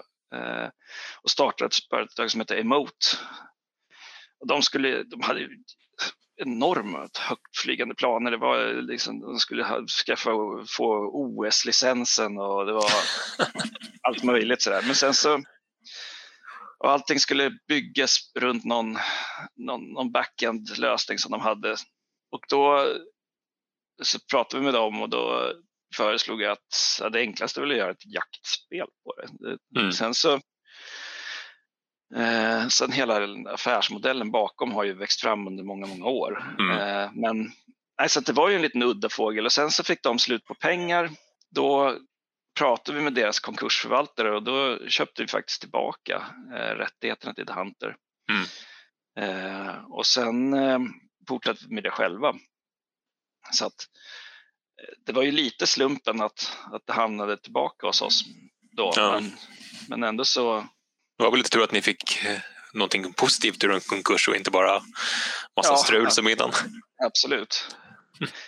[1.23, 3.07] och startade ett företag som heter Emote.
[4.39, 5.47] Och de, skulle, de hade
[6.37, 8.31] ju enorma högtflygande planer.
[8.31, 10.31] Det var liksom, de skulle ha, skaffa,
[10.67, 12.91] få OS-licensen och det var
[14.01, 14.83] allt möjligt sådär.
[14.85, 15.41] Men sen så
[16.79, 18.97] och allting skulle byggas runt någon,
[19.55, 21.71] någon, någon backend-lösning som de hade.
[22.31, 22.93] Och då
[24.03, 25.53] så pratade vi med dem och då
[25.95, 29.79] föreslog jag att ja, det enklaste var att göra ett jaktspel på det.
[29.79, 29.91] Mm.
[29.91, 30.39] Sen så
[32.15, 36.55] eh, sen hela affärsmodellen bakom har ju växt fram under många, många år.
[36.59, 36.77] Mm.
[36.77, 37.51] Eh, men
[37.99, 40.45] nej, så det var ju en liten udda fågel och sen så fick de slut
[40.45, 41.09] på pengar.
[41.55, 41.97] Då
[42.57, 47.53] pratade vi med deras konkursförvaltare och då köpte vi faktiskt tillbaka eh, rättigheterna till The
[47.53, 47.95] Hunter.
[48.31, 48.45] Mm.
[49.19, 50.79] Eh, och sen eh,
[51.27, 52.35] fortsatte vi med det själva.
[53.51, 53.87] Så att
[54.81, 58.23] eh, det var ju lite slumpen att, att det hamnade tillbaka hos oss
[58.71, 58.91] då.
[58.95, 59.11] Ja.
[59.11, 59.31] Men,
[59.89, 60.67] men ändå så,
[61.17, 62.39] Det var väl lite tur att ni fick eh,
[62.73, 64.73] någonting positivt ur en konkurs och inte bara
[65.57, 66.51] massa Ja, strul som innan.
[67.05, 67.75] absolut.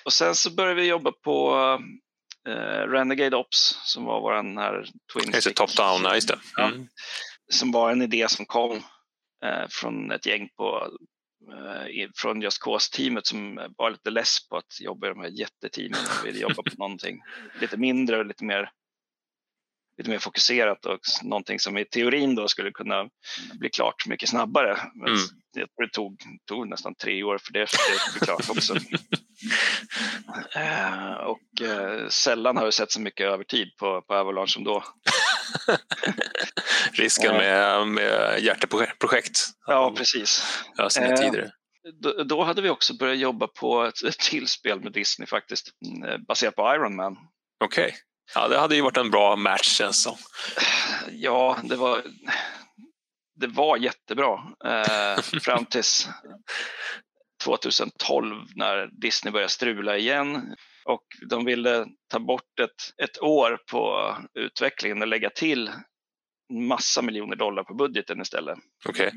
[0.05, 1.55] Och sen så började vi jobba på
[2.47, 6.39] eh, Renegade Ops som var vår här Twin Just top down, ja, just det.
[6.63, 6.87] Mm.
[7.51, 8.75] som var en idé som kom
[9.45, 10.87] eh, från ett gäng på,
[11.51, 15.99] eh, från Just Cause-teamet som var lite less på att jobba i de här jätteteamen
[16.19, 17.21] och ville jobba på någonting
[17.61, 18.71] lite mindre och lite mer,
[19.99, 23.09] lite mer fokuserat och någonting som i teorin då skulle kunna
[23.59, 24.77] bli klart mycket snabbare.
[24.95, 25.19] Men Mm.
[25.51, 28.49] Jag tror det tog, tog nästan tre år för det, för det att bli klart
[28.49, 28.75] också.
[30.55, 34.83] Eh, och eh, sällan har vi sett så mycket övertid på, på Avalanche som då.
[36.93, 39.39] Risken med, med hjärteprojekt.
[39.67, 40.43] Ja, precis.
[40.75, 41.49] Ja, Eh.
[42.25, 46.23] Då, hade vi också börjat jobba på ett, ett till spel med Disney faktiskt, mm,
[46.27, 47.17] baserat på Iron Man.
[47.63, 47.95] Okej.
[48.35, 50.17] Ja, det hade ju varit en bra match känns som.
[51.11, 52.01] Ja, det var,
[53.35, 56.09] det var jättebra eh, fram tills
[57.43, 60.55] 2012 när Disney började strula igen
[60.85, 65.71] och de ville ta bort ett, ett år på utvecklingen och lägga till
[66.53, 68.57] massa miljoner dollar på budgeten istället.
[68.89, 69.11] Okej.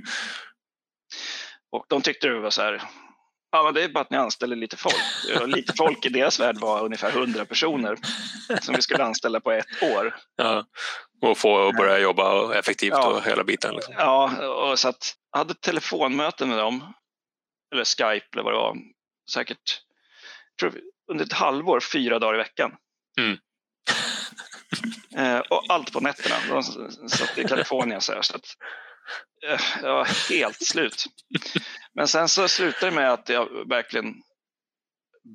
[1.70, 2.82] Och de tyckte det var så här,
[3.52, 4.94] ja men det är bara att ni anställer lite folk.
[5.46, 7.96] Lite folk i deras värld var ungefär 100 personer
[8.60, 10.16] som vi skulle anställa på ett år.
[10.36, 10.64] Ja.
[11.22, 13.06] Och få börja jobba effektivt Ja.
[13.06, 13.74] och hela biten.
[13.74, 13.94] Liksom.
[13.98, 16.92] Ja, och så att jag hade telefonmöten med dem,
[17.74, 18.76] eller Skype eller vad det var,
[19.32, 19.80] säkert
[20.60, 20.80] tror
[21.10, 22.72] under ett halvår, fyra dagar i veckan.
[23.20, 23.38] Mm.
[25.16, 26.34] Eh, och allt på nätterna.
[26.48, 26.62] De
[27.08, 28.22] satt i Kalifornien så här.
[28.22, 28.44] Så att,
[29.82, 31.04] jag var helt slut.
[31.94, 34.14] Men sen så slutade det med att jag verkligen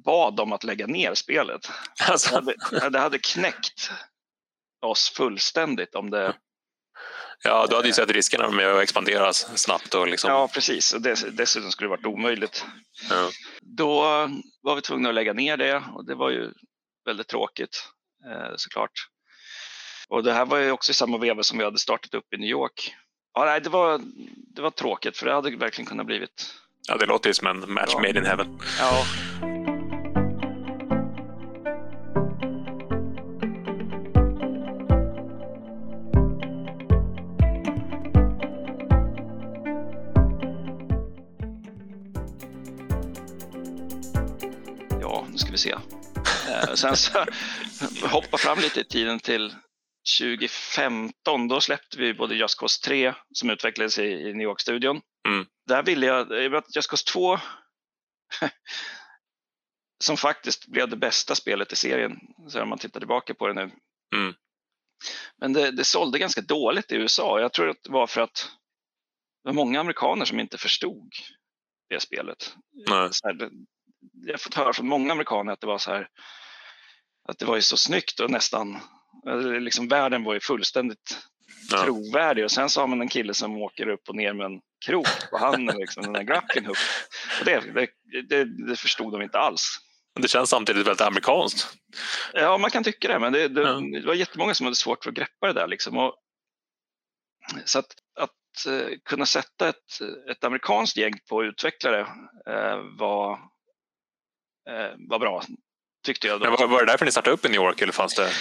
[0.05, 1.71] bad dem att lägga ner spelet.
[1.97, 3.91] Det Alltså, hade, det hade knäckt
[4.81, 6.35] oss fullständigt om det
[7.43, 9.93] ja, du hade ju sett riskerna med att expandera snabbt.
[9.93, 10.93] Och liksom, Ja, precis.
[10.93, 12.65] Och dess, dessutom skulle det varit omöjligt.
[13.09, 13.29] Ja.
[13.61, 14.01] Då
[14.61, 16.51] var vi tvungna att lägga ner det och det var ju
[17.05, 17.89] väldigt tråkigt
[18.25, 18.91] eh, såklart.
[20.09, 22.37] Och det här var ju också i samma veva som vi hade startat upp i
[22.37, 22.95] New York.
[23.37, 24.01] Ja, nej, det, var,
[24.55, 26.53] det var tråkigt för det hade verkligen kunnat blivit.
[26.87, 27.99] ja, det låter ju som en match Ja.
[27.99, 28.59] made in heaven.
[28.79, 29.03] Ja,
[45.01, 45.71] ja nu ska vi se.
[45.71, 47.25] Eh, sen så
[48.07, 49.53] hoppa fram lite i tiden till
[50.19, 51.47] 2015.
[51.47, 55.01] Då släppte vi både Just Cause 3 som utvecklades i, i New York-studion.
[55.27, 55.45] Mm.
[55.67, 56.31] Där ville jag,
[56.75, 57.39] Just Cause 2
[60.03, 63.53] som faktiskt blev det bästa spelet i serien, så om man tittar tillbaka på det
[63.53, 63.71] nu.
[64.15, 64.35] Mm.
[65.37, 67.39] Men det, det sålde ganska dåligt i USA.
[67.39, 68.51] Jag tror att det var för att
[69.43, 71.11] det var många amerikaner som inte förstod
[71.89, 72.55] det spelet.
[72.89, 73.11] Här,
[74.25, 76.09] jag har fått höra från många amerikaner att det var så här
[77.27, 78.79] att det var ju så snyggt och nästan,
[79.59, 81.17] liksom världen var ju fullständigt
[81.71, 81.83] Ja.
[81.83, 82.43] trovärdig.
[82.43, 85.07] Och sen så har man en kille som åker upp och ner med en krok
[85.31, 86.77] på handen, liksom, den där grappling hook.
[87.39, 87.89] Och det, det,
[88.29, 89.77] det, det förstod de inte alls.
[90.19, 91.73] Det känns samtidigt väldigt amerikanskt.
[92.33, 93.81] Ja, man kan tycka det, men det, det, Ja.
[94.01, 95.67] det var jättemånga som hade svårt för att greppa det där.
[95.67, 95.97] Liksom.
[95.97, 96.15] Och,
[97.65, 100.01] så att, att eh, kunna sätta ett,
[100.31, 101.99] ett amerikanskt gäng på utvecklare
[102.47, 103.31] eh, var,
[104.69, 105.43] eh, var bra,
[106.07, 106.39] tyckte jag.
[106.39, 108.31] Var, var det därför ni startade upp i New York eller fanns det?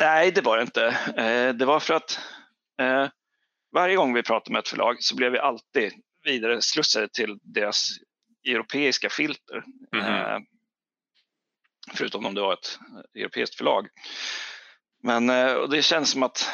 [0.00, 0.86] Nej, det var det inte.
[1.16, 2.20] Eh, det var för att
[2.80, 3.08] eh,
[3.72, 5.92] varje gång vi pratade med ett förlag så blev vi alltid
[6.24, 7.88] vidare slussade till deras
[8.48, 9.64] europeiska filter.
[9.96, 10.38] Eh,
[11.94, 12.78] förutom om det var ett
[13.14, 13.88] europeiskt förlag.
[15.02, 16.50] Men och det känns som att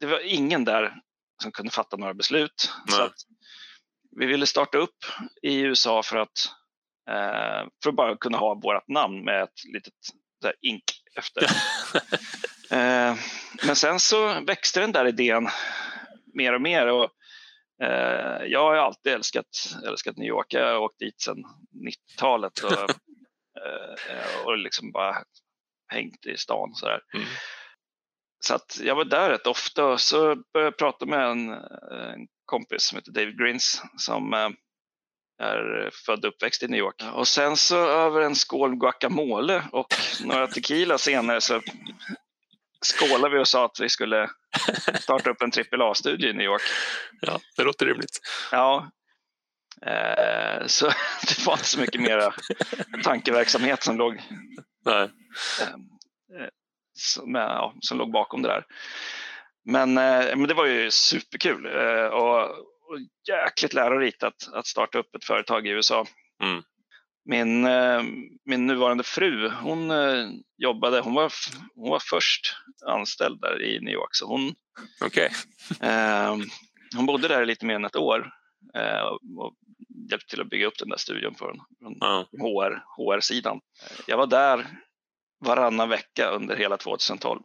[0.00, 0.94] det var ingen där
[1.42, 2.72] som kunde fatta några beslut.
[2.88, 3.06] Så Nej.
[3.06, 3.14] att
[4.10, 5.04] vi ville starta upp
[5.42, 6.52] i USA för att,
[7.82, 9.94] för att bara kunna ha vårt namn med ett litet
[10.42, 10.84] där ink
[11.16, 11.46] efter.
[12.70, 13.16] Eh,
[13.66, 15.48] men sen så växte den där idén
[16.34, 16.86] mer och mer.
[16.86, 17.10] Och,
[17.82, 20.54] eh, jag har alltid älskat, älskat New York.
[20.54, 21.44] Jag har åkt dit sedan
[21.86, 22.72] 90-talet och,
[23.60, 25.16] eh, och liksom bara
[25.88, 26.74] hängt i stan.
[26.74, 26.86] Så.
[26.88, 27.26] Mm.
[28.40, 30.18] så jag var där rätt ofta och så
[30.52, 34.48] började jag prata med en, en kompis som heter David Grins som eh,
[35.38, 37.02] är född och uppväxt i New York.
[37.14, 41.62] Och sen så över en skål guacamole och några tequila senare så
[42.84, 44.30] skålade vi och sa att vi skulle
[44.94, 46.62] starta upp en AAA-studio i New York.
[47.20, 48.20] Ja, det låter rimligt.
[48.52, 48.90] Ja,
[49.86, 50.86] eh, så
[51.28, 52.34] det var inte så mycket mera
[53.02, 54.22] tankeverksamhet som låg,
[54.84, 55.10] Nej.
[55.60, 55.68] eh,
[56.42, 56.48] eh,
[56.94, 58.64] som, ja, som låg bakom det där.
[59.64, 62.50] Men, eh, men det var ju superkul eh, och,
[62.88, 66.06] och jäkligt lärorikt att, att starta upp ett företag i USA.
[66.42, 66.62] Mm.
[67.24, 68.02] Min, eh,
[68.44, 70.26] min nuvarande fru, hon eh,
[70.58, 71.32] jobbade, hon var,
[71.74, 72.56] hon var först
[72.86, 74.54] anställd där i New York, så hon,
[75.04, 75.30] Okej.
[75.80, 76.36] eh,
[76.96, 78.30] hon bodde där lite mer än ett år
[78.74, 79.02] eh,
[79.38, 79.54] och
[80.10, 82.26] hjälpte till att bygga upp den där studion från, från Ja.
[82.32, 83.60] HR, HR-sidan.
[84.06, 84.66] Jag var där
[85.44, 87.40] varannan vecka under hela 2012.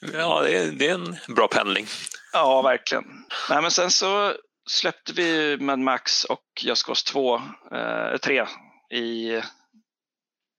[0.12, 1.86] ja, det är, det är en bra pendling.
[2.34, 3.24] Ja, verkligen.
[3.50, 7.36] Nej, men sen så släppte vi Mad Max och Just Cause 2,
[7.72, 8.46] eh, 3
[8.90, 9.40] i,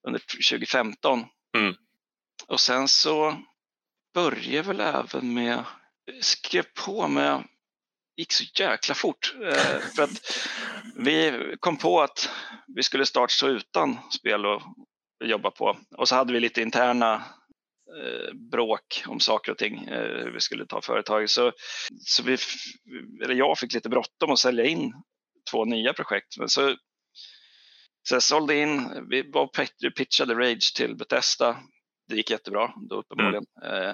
[0.07, 0.19] under
[0.49, 1.25] 2015.
[1.57, 1.75] Mm.
[2.47, 3.37] Och sen så
[4.13, 5.63] började väl även med,
[6.21, 7.43] skrev på med,
[8.17, 9.35] gick så jäkla fort.
[9.43, 10.21] Eh, för att
[10.95, 12.29] vi kom på att
[12.67, 14.61] vi skulle starta utan spel och
[15.23, 15.77] jobba på.
[15.97, 17.23] Och så hade vi lite interna
[18.51, 21.29] bråk om saker och ting, eh, hur vi skulle ta företaget.
[21.29, 21.51] Så,
[21.99, 22.37] så vi,
[23.23, 24.93] eller jag fick lite bråttom att sälja in
[25.51, 26.37] två nya projekt.
[26.37, 26.75] Men så,
[28.03, 29.47] så jag sålde in, vi var
[29.89, 31.57] pitchade Rage till Bethesda.
[32.09, 33.45] Det gick jättebra då uppenbarligen.
[33.63, 33.93] Eh,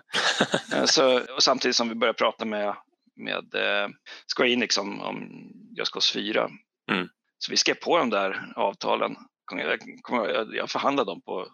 [0.73, 2.75] eh, så, och samtidigt som vi började prata med,
[3.15, 3.89] med eh,
[4.35, 6.49] Square Enix om, om Just Cause 4.
[6.91, 7.07] Mm.
[7.37, 9.15] Så vi skrev på de där avtalen.
[9.51, 9.79] Jag,
[10.55, 11.47] jag förhandlade dem på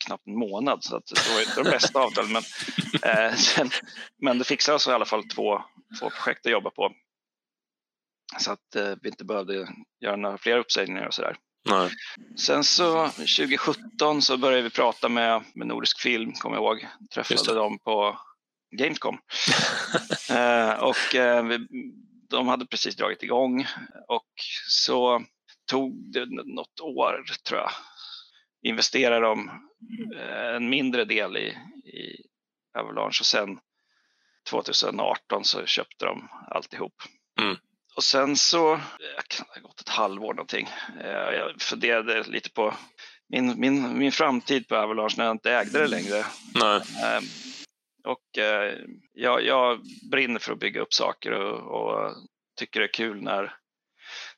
[0.00, 2.32] knappt en månad så att det var inte de bästa avtalen.
[2.32, 2.42] Men,
[3.28, 3.70] eh, sen,
[4.22, 5.62] men det fixade oss i alla fall två,
[6.00, 6.92] två projekt att jobba på.
[8.38, 9.68] Så att eh, vi inte behövde
[10.00, 11.36] göra några fler uppsägningar och sådär.
[11.68, 11.90] Nej.
[12.38, 16.88] Sen så 2017 så började vi prata med, med Nordisk Film, kommer jag ihåg.
[17.14, 18.18] Träffade dem på
[18.76, 19.18] Gamescom.
[20.30, 21.58] eh, och eh, vi,
[22.30, 23.66] de hade precis dragit igång
[24.08, 24.30] och
[24.68, 25.22] så
[25.70, 27.70] tog det något år tror jag.
[28.62, 29.50] Investerade de
[30.56, 31.46] en mindre del i,
[31.84, 32.26] i
[32.78, 33.58] Avalanche och sen
[34.50, 36.94] 2018 så köpte de alltihop.
[37.40, 37.56] Mm.
[37.96, 40.68] Och sen så, det kan ha gått ett halvår någonting.
[41.00, 42.74] Eh, Jag funderade lite på
[43.28, 46.24] min, min, min framtid på Avalanche när jag inte ägde det längre.
[46.54, 46.76] Nej.
[46.76, 47.22] Eh,
[48.04, 48.74] Och eh,
[49.12, 49.80] jag, jag
[50.10, 52.14] brinner för att bygga upp saker och, och
[52.58, 53.54] tycker det är kul när,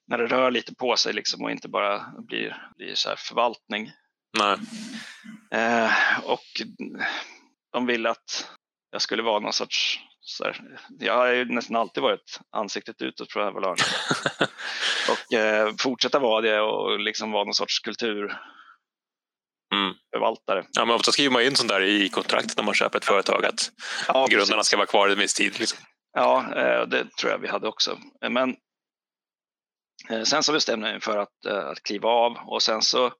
[0.06, 3.90] när det rör lite på sig liksom och inte bara blir, blir så här förvaltning.
[4.38, 4.56] Nej.
[5.50, 5.92] Eh,
[6.24, 6.44] och
[7.72, 8.48] de ville att
[8.90, 10.00] jag skulle vara någon sorts...
[10.44, 10.60] Här,
[11.00, 13.84] jag har ju nästan alltid varit ansiktet utåt på Avalanche.
[15.10, 20.58] och eh, fortsätta vara det och liksom vara någon sorts kulturförvaltare.
[20.60, 20.66] Mm.
[20.72, 23.44] Ja, men ofta skriver man in sånt där i kontraktet när man köper ett företag
[23.44, 23.70] att
[24.08, 24.66] Ja, grundarna precis.
[24.66, 25.60] ska vara kvar en viss tid.
[25.60, 25.78] Liksom.
[26.12, 27.98] Ja, eh, det tror jag vi hade också.
[28.30, 28.56] Men
[30.10, 33.12] eh, sen så bestämde jag mig för att, eh, att kliva av och sen så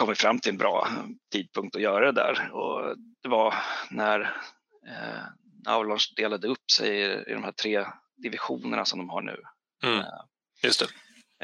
[0.00, 0.88] kom vi fram till en bra
[1.32, 2.50] tidpunkt att göra det där.
[2.52, 3.54] Och det var
[3.90, 4.20] när
[4.88, 7.86] eh, Avalanche delade upp sig i, de här tre
[8.22, 9.36] divisionerna som de har nu.
[9.84, 10.04] Mm.
[10.62, 10.86] Just det.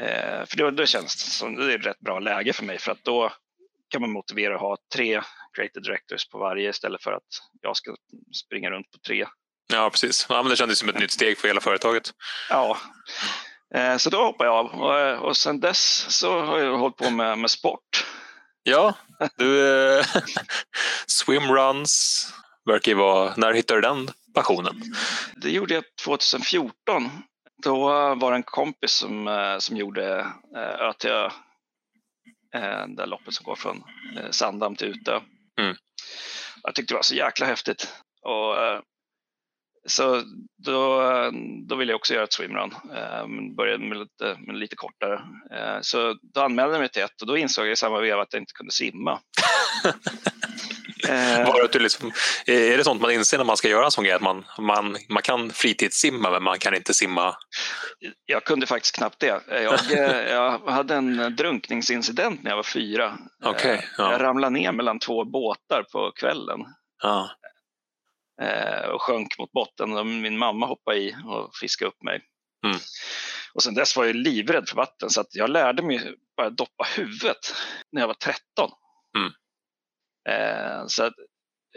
[0.03, 2.79] Eh, för då, då känns det som det är ett rätt bra läge för mig
[2.79, 3.31] för att då
[3.89, 5.21] kan man motivera att ha tre
[5.53, 7.27] creative directors på varje istället för att
[7.61, 7.95] jag ska
[8.45, 9.25] springa runt på tre.
[9.73, 10.25] Ja, precis.
[10.29, 12.11] Ja, men det kändes som ett nytt steg för hela företaget.
[12.49, 12.77] Ja,
[13.75, 16.97] eh, så då hoppade jag av och, eh, och sen dess så har jag hållit
[16.97, 18.05] på med, med sport.
[18.69, 18.95] Ja,
[19.37, 19.69] du...
[19.97, 20.05] Eh,
[21.07, 22.27] swimruns
[22.65, 23.33] verkar ju vara...
[23.37, 24.81] När hittade du den passionen?
[25.35, 27.09] Det gjorde jag 2014.
[27.63, 27.79] Då
[28.15, 30.19] var det en kompis som, eh, som gjorde
[30.55, 31.29] eh, ÖTÖ,
[32.51, 33.83] det där loppet som går från
[34.31, 35.19] Sandhamn till Utö.
[35.59, 35.75] Mm.
[36.63, 37.93] Jag tyckte det var så jäkla häftigt.
[38.21, 38.55] Och,
[39.87, 40.23] så
[40.57, 41.01] då,
[41.67, 42.73] då ville jag också göra ett swimrun,
[43.27, 45.21] men började med lite, med lite kortare.
[45.81, 48.33] Så då anmälde jag mig till ett och då insåg jag i samma veva att
[48.33, 49.19] jag inte kunde simma.
[51.47, 52.11] Var det liksom,
[52.45, 54.13] är det sånt man inser när man ska göra en sån grej?
[54.13, 57.35] Att man, man, man kan fritidssimma men man kan inte simma?
[58.25, 59.41] Jag kunde faktiskt knappt det.
[59.47, 59.79] Jag,
[60.29, 63.17] jag hade en drunkningsincident när jag var fyra.
[63.45, 64.11] Okay, ja.
[64.11, 66.59] Jag ramlade ner mellan två båtar på kvällen.
[67.03, 67.29] Ja.
[68.93, 70.21] Och sjönk mot botten.
[70.21, 72.21] Min mamma hoppade i och fiskade upp mig.
[72.65, 72.77] Mm.
[73.53, 76.83] Och sen dess var jag livrädd för vatten så att jag lärde mig bara doppa
[76.95, 77.55] huvudet
[77.91, 78.71] när jag var 13.
[79.17, 79.31] Mm.
[80.29, 81.13] Eh, så, att,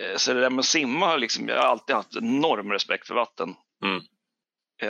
[0.00, 3.14] eh, så det där med att simma, liksom, jag har alltid haft enorm respekt för
[3.14, 3.54] vatten.
[3.84, 4.02] Mm.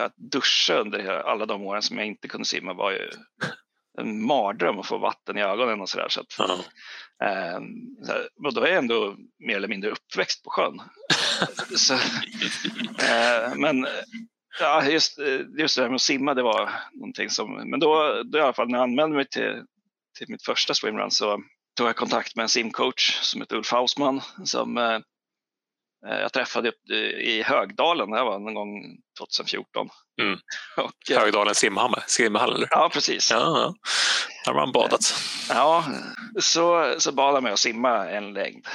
[0.04, 3.10] Att duscha under alla de åren som jag inte kunde simma var ju
[3.98, 6.08] en mardröm att få vatten i ögonen och sådär.
[6.08, 6.56] Så att, uh
[7.20, 7.56] -huh.
[7.58, 7.60] eh,
[8.44, 10.80] och då är jag ändå mer eller mindre uppväxt på sjön.
[11.76, 13.86] så, eh, men
[14.60, 15.18] ja, just,
[15.58, 17.70] just det där med att simma, det var någonting som...
[17.70, 19.62] Men då, då i alla fall när jag anmälde mig till,
[20.18, 21.42] till mitt första swimrun så
[21.76, 24.98] tog jag kontakt med en simcoach som heter Ulf Hausman som eh,
[26.02, 29.88] jag träffade upp i Högdalen, det var någon gång 2014.
[30.22, 30.38] Mm.
[30.76, 32.68] Och, eh, Högdalen simhall, simhall eller?
[32.70, 33.30] Ja, precis.
[33.30, 33.74] Ja.
[34.44, 35.14] Där har man badat.
[35.48, 35.84] Ja,
[36.40, 38.66] så, så bad han mig att simma en längd.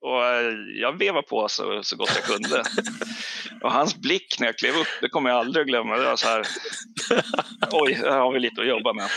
[0.00, 2.64] Och eh, jag vevade på så, så gott jag kunde.
[3.62, 5.96] Och hans blick när jag klev upp, det kommer jag aldrig att glömma.
[5.96, 6.46] Det var så här,
[7.70, 9.10] oj, här har vi lite att jobba med.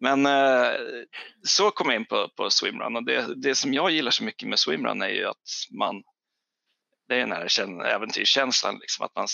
[0.00, 0.70] Men eh,
[1.42, 4.48] så kom jag in på, på swimrun och det, det som jag gillar så mycket
[4.48, 5.36] med swimrun är ju att
[5.78, 6.02] man,
[7.08, 9.26] det är den här äventyrskänslan, liksom, att man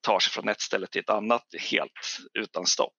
[0.00, 2.92] tar sig från ett ställe till ett annat helt utan stopp.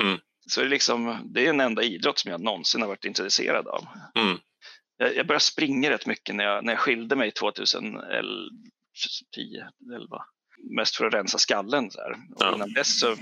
[0.00, 0.18] Mm.
[0.48, 3.68] Så det är, liksom, det är den enda idrott som jag någonsin har varit intresserad
[3.68, 3.86] av.
[4.14, 4.38] Mm.
[5.02, 8.02] Jag, jag började springa rätt mycket när jag, när jag skilde mig 2010,
[9.94, 10.24] 11.
[10.76, 11.90] Mest för att rensa skallen.
[11.90, 12.54] Så Ja.
[12.54, 13.16] Innan dess så,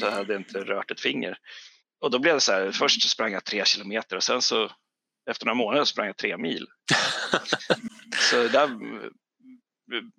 [0.00, 1.38] så hade jag inte rört ett finger.
[2.00, 4.70] Och då blev det så här, först sprang jag tre kilometer och sen så
[5.30, 6.66] efter några månader sprang jag tre mil.
[8.30, 8.68] så där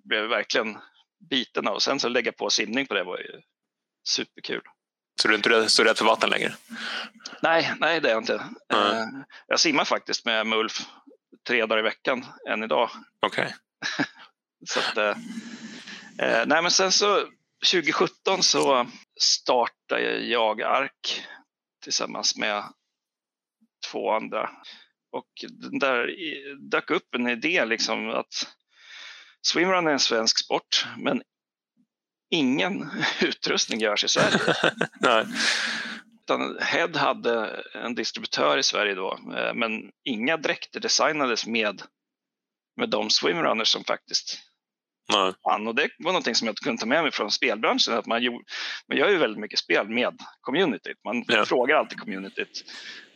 [0.04, 0.78] blev jag verkligen
[1.30, 1.74] biten av.
[1.74, 3.40] Och sen så lägga på simning på det var ju
[4.08, 4.62] superkul.
[5.20, 6.54] Så du är inte så rädd för vatten längre?
[7.42, 8.34] Nej, nej det är jag inte.
[8.72, 9.06] Eh,
[9.46, 10.86] Jag simmar faktiskt med Mulf
[11.46, 12.90] tre dagar i veckan än idag.
[13.26, 13.54] Okej.
[14.68, 15.16] Så att, eh,
[16.18, 17.24] eh, nej men sen så
[17.70, 18.86] 2017 så
[19.20, 21.26] startade jag ARK
[21.82, 22.64] tillsammans med
[23.90, 24.50] två andra.
[25.12, 25.44] Och
[25.80, 26.10] där
[26.70, 28.46] dök upp en idé liksom att
[29.42, 31.22] swimrun är en svensk sport men
[32.30, 34.38] ingen utrustning görs i Sverige.
[35.00, 35.26] Nej.
[36.24, 41.82] Utan Head hade en distributör i Sverige då, eh, men inga dräkter designades med,
[42.76, 44.38] med de swimrunners som faktiskt
[45.12, 45.32] Nej.
[45.44, 45.66] fann.
[45.66, 47.94] Och det var någonting som jag kunde ta med mig från spelbranschen.
[47.94, 48.44] Att man, gjorde,
[48.88, 50.96] man gör ju väldigt mycket spel med communityt.
[51.04, 51.44] Man Ja.
[51.44, 52.64] frågar alltid communityt.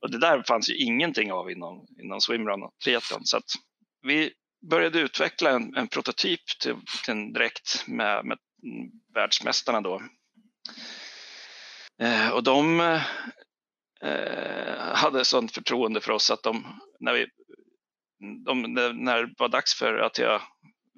[0.03, 3.21] Och det där fanns ju ingenting av inom, inom swimrun och triathlon.
[3.25, 3.41] Så
[4.07, 4.33] vi
[4.71, 8.39] började utveckla en, en prototyp till, till en dräkt med, med
[9.15, 10.03] världsmästarna då.
[12.03, 13.01] Eh, och de eh,
[14.95, 17.27] hade sånt förtroende för oss att de, när, vi,
[18.45, 18.63] de,
[19.05, 20.43] när det var dags för att jag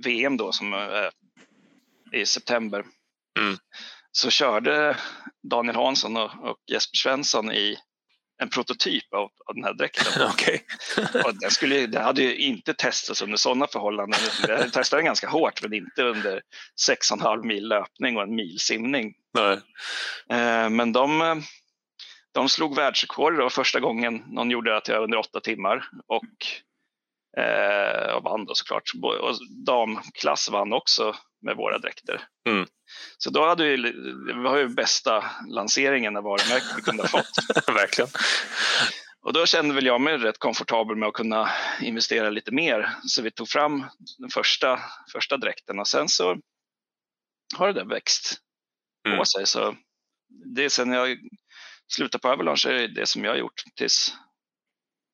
[0.05, 1.11] VM då som är
[2.13, 2.85] i september
[3.39, 3.57] Mm.
[4.13, 4.97] så körde
[5.51, 7.77] Daniel Hansson och, och Jesper Svensson i
[8.43, 10.23] en prototyp av, av den här dräkten.
[10.33, 10.65] Okej.
[11.25, 14.21] Och det, skulle, det hade ju inte testats under sådana förhållanden.
[14.49, 16.43] Jag testade den ganska hårt men inte under
[16.89, 19.15] 6,5 mil löpning och en mil simning.
[19.35, 19.61] Nej.
[20.31, 21.43] Eh, Men de,
[22.35, 23.37] de slog världsrekord.
[23.37, 25.89] Det var första gången någon gjorde att jag under åtta timmar.
[26.07, 26.47] Och,
[27.43, 28.91] eh, och vann då såklart.
[29.03, 29.35] Och
[29.67, 31.15] damklass vann också
[31.47, 32.23] med våra dräkter.
[32.49, 32.67] Mm.
[33.19, 33.77] Så då hade vi,
[34.27, 37.67] det var ju bästa lanseringen av varumärket vi kunde ha fått.
[37.67, 38.11] Verkligen.
[39.21, 42.91] Och då kände väl jag mig rätt komfortabel med att kunna investera lite mer.
[43.03, 43.85] Så vi tog fram
[44.19, 44.81] den första,
[45.13, 46.37] första dräkten och sen så
[47.57, 48.41] har det växt
[49.07, 49.19] Mm.
[49.19, 49.47] på sig.
[49.47, 49.77] Så
[50.55, 51.19] det är sen jag
[51.93, 54.15] slutade på Avalanche är det det som jag har gjort tills,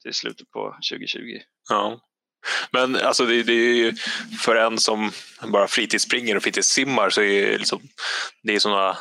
[0.02, 1.20] till slutet på 2020.
[1.68, 2.00] Ja.
[2.70, 3.94] Men alltså det, det är ju
[4.40, 5.12] för en som
[5.42, 7.82] bara fritidsspringer och fritidssimmar så är det, liksom,
[8.42, 8.96] det är sådana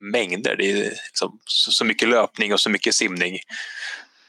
[0.00, 0.56] mängder.
[0.56, 3.38] Det är liksom så, mycket löpning och så mycket simning.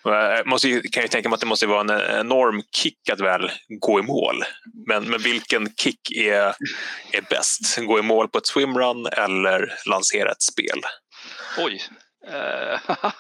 [0.04, 3.52] Jag måste, kan ju tänka mig att det måste vara en enorm kick att väl
[3.70, 4.44] gå i mål.
[4.88, 6.56] Men, men vilken kick är,
[7.12, 7.78] är bäst?
[7.78, 10.82] Gå i mål på ett swimrun eller lansera ett spel?
[11.58, 11.82] Oj.
[12.28, 12.80] Uh,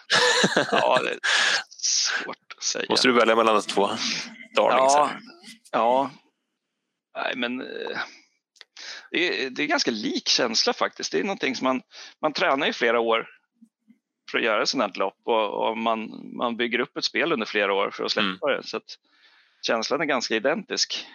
[0.72, 1.20] ja, det är
[1.78, 2.86] svårt att säga.
[2.90, 3.90] Måste du välja mellan de två
[4.56, 4.94] darlings?
[4.94, 5.12] Ja,
[5.72, 6.12] ja.
[7.16, 7.98] Nej, men uh,
[9.12, 11.12] det, är, det är ganska lik känsla faktiskt.
[11.12, 11.82] Det är någonting som man,
[12.22, 13.30] man tränar i flera år
[14.32, 17.46] för att göra ett sådant lopp och, och, man, man bygger upp ett spel under
[17.46, 18.62] flera år för att släppa mm.
[18.62, 18.68] det.
[18.68, 18.98] Så att
[19.62, 21.08] känslan är ganska identisk.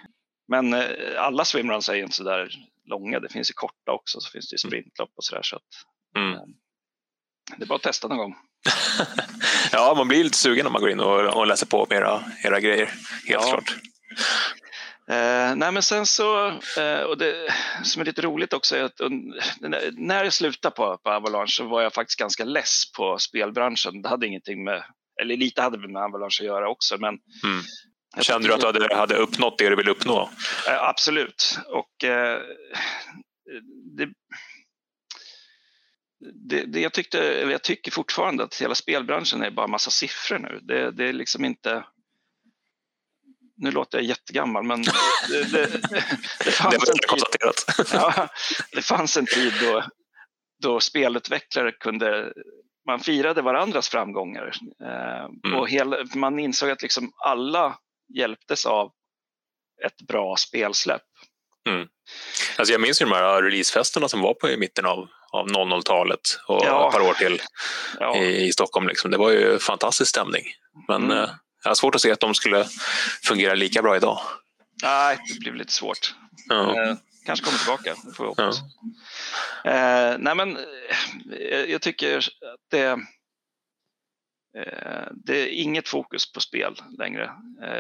[0.49, 0.87] Men eh,
[1.19, 3.21] alla swimruns är ju inte så där långa.
[3.21, 4.71] Det finns ju korta också, så finns det ju mm.
[4.71, 5.43] sprintlopp och sådär.
[5.43, 5.63] Så att,
[6.17, 6.39] mm.
[7.57, 8.37] Det är bara att testa någon gång.
[9.73, 12.25] ja, man blir lite sugen när man går in och, och läser på om era,
[12.45, 12.87] era grejer,
[13.27, 13.51] helt ja.
[13.51, 13.77] klart.
[15.09, 19.01] Eh, nej men sen så, eh, och det som är lite roligt också är att
[19.93, 24.03] när jag slutade på, på Avalanche så var jag faktiskt ganska less på spelbranschen.
[24.03, 24.85] Det hade ingenting med,
[25.23, 26.97] eller lite hade med Avalanche att göra också.
[26.99, 27.63] Men mm.
[28.21, 30.31] Kände du att du hade, hade uppnått det du ville uppnå?
[30.69, 31.59] Eh, absolut.
[31.67, 32.41] Och eh,
[33.97, 34.09] det,
[36.35, 37.19] det, det, jag tyckte,
[37.51, 40.61] jag tycker fortfarande att hela spelbranschen är bara massa siffror nu.
[40.63, 41.85] Det, det är liksom inte
[43.59, 45.67] nu låter jag jättegammal, men det, det,
[46.45, 48.29] det, fanns, det, en tid, ja,
[48.73, 49.85] det fanns en tid då,
[50.63, 52.33] då spelutvecklare kunde
[52.87, 54.53] man firade varandras framgångar
[54.83, 55.59] eh, mm.
[55.59, 57.79] och hela, man insåg att liksom alla
[58.15, 58.93] hjälptes av
[59.87, 61.03] ett bra spelsläpp.
[61.69, 61.89] Mm.
[62.59, 66.41] Alltså jag minns ju de här releasefesterna som var på i mitten av, av 00-talet
[66.47, 66.87] och ja.
[66.87, 67.43] ett par år till
[68.01, 68.17] ja.
[68.17, 68.89] i, i Stockholm.
[68.89, 69.11] Liksom.
[69.11, 70.43] Det var ju fantastisk stämning.
[70.89, 71.19] Men mm.
[71.19, 71.31] eh,
[71.63, 72.65] jag har svårt att se att de skulle
[73.25, 74.19] fungera lika bra idag.
[74.83, 76.15] Nej, det blir lite svårt.
[76.49, 76.83] Ja.
[76.83, 78.59] Eh, kanske kommer tillbaka, det får vi hoppas.
[79.65, 80.57] Eh, nej men,
[81.41, 82.87] eh, jag tycker att det,
[84.59, 87.31] eh, det är inget fokus på spel längre.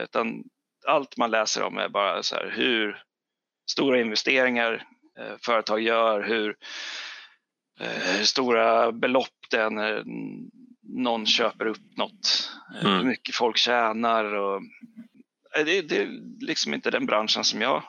[0.03, 0.45] Utan
[0.87, 3.03] allt man läser om är bara så här, hur
[3.71, 4.85] stora investeringar
[5.45, 6.57] företag gör, hur,
[7.79, 10.05] hur stora belopp det är när
[10.83, 12.97] någon köper upp något, eh, mm.
[12.97, 14.25] hur mycket folk tjänar.
[14.25, 14.63] Och,
[15.57, 16.09] eh, det, det, är
[16.41, 17.83] liksom inte den branschen som jag,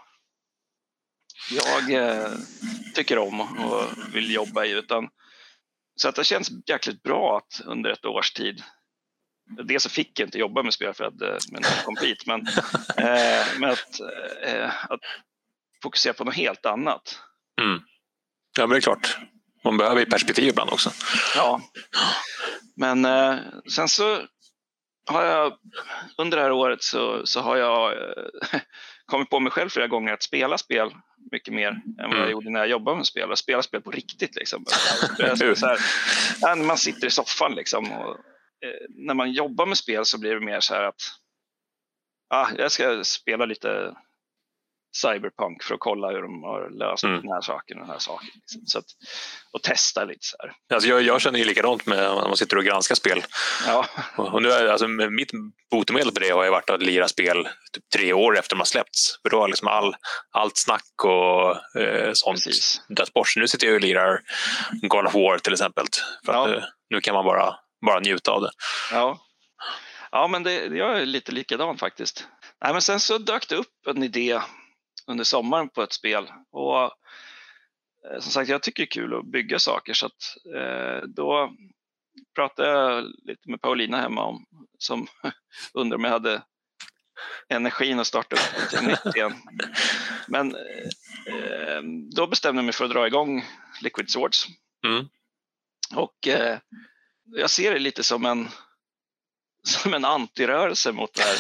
[1.52, 2.32] jag eh,
[2.96, 3.84] tycker om och
[4.14, 4.72] vill jobba i.
[4.72, 5.10] Utan,
[5.96, 8.64] så att det känns jäkligt bra att under ett års tid
[9.50, 12.40] Dels så fick jag inte jobba med spel för att med compete, men,
[12.98, 14.00] eh, med att,
[14.44, 15.00] eh, att
[15.84, 17.20] fokusera på något helt annat.
[17.62, 17.82] Mm.
[18.58, 19.18] Ja, men det är klart.
[19.68, 20.92] Man behöver ju perspektiv ibland också.
[21.36, 21.62] Ja.
[22.76, 23.36] Men eh,
[23.76, 24.22] sen så
[25.06, 25.54] har jag
[26.18, 28.60] under det här året så, så har jag eh,
[29.06, 30.92] kommit på mig själv flera gånger att spela spel
[31.32, 32.32] mycket mer än vad jag mm.
[32.32, 33.32] gjorde när jag jobbade med spel.
[33.32, 34.36] Och spela spel på riktigt.
[34.36, 34.66] Liksom.
[35.56, 37.92] så här, man sitter i soffan liksom.
[37.92, 38.16] Och,
[38.66, 41.02] eh, när man jobbar med spel så blir det mer så här att
[42.30, 43.96] ah, jag ska spela lite
[45.02, 47.22] Cyberpunk för att kolla hur de har löst mm.
[47.22, 48.30] den här saken och den här saken.
[48.34, 48.62] Liksom.
[48.66, 48.86] Så att,
[49.52, 50.54] och testa lite så här.
[50.74, 53.24] Alltså jag, jag känner ju likadant med när man sitter och granskar spel.
[53.68, 53.86] Ja.
[54.16, 55.32] Och nu är, alltså, mitt
[55.72, 58.66] botemedel på det har ju varit att lira spel typ tre år efter de har
[58.66, 59.22] släppts.
[59.22, 59.96] För då har liksom all,
[60.32, 62.46] allt snack och eh, sånt
[62.90, 63.28] dött bort.
[63.28, 64.20] Så nu sitter jag och lirar
[64.82, 65.86] God of War till exempel.
[66.26, 66.48] För ja.
[66.48, 68.52] nu, nu kan man bara, bara njuta av det.
[68.92, 69.20] Ja,
[70.12, 72.28] ja men det, jag är lite likadan faktiskt.
[72.64, 74.42] Nej, men sen så dök det upp en idé
[75.08, 76.32] under sommaren på ett spel.
[76.52, 81.08] Och eh, som sagt, jag tycker det är kul att bygga saker så att eh,
[81.08, 81.54] då
[82.36, 84.46] pratade jag lite med Paulina hemma om
[84.78, 85.08] som
[85.74, 86.42] undrar om jag hade
[87.50, 89.34] energin att starta upp nytt igen.
[90.28, 90.56] Men
[91.26, 91.82] eh,
[92.16, 93.46] då bestämde jag mig för att dra igång
[93.82, 94.48] Liquid Swords.
[94.86, 95.08] Mm.
[95.96, 96.60] Och eh,
[97.26, 98.48] jag ser det lite som en,
[99.68, 101.38] som en antirörelse mot det här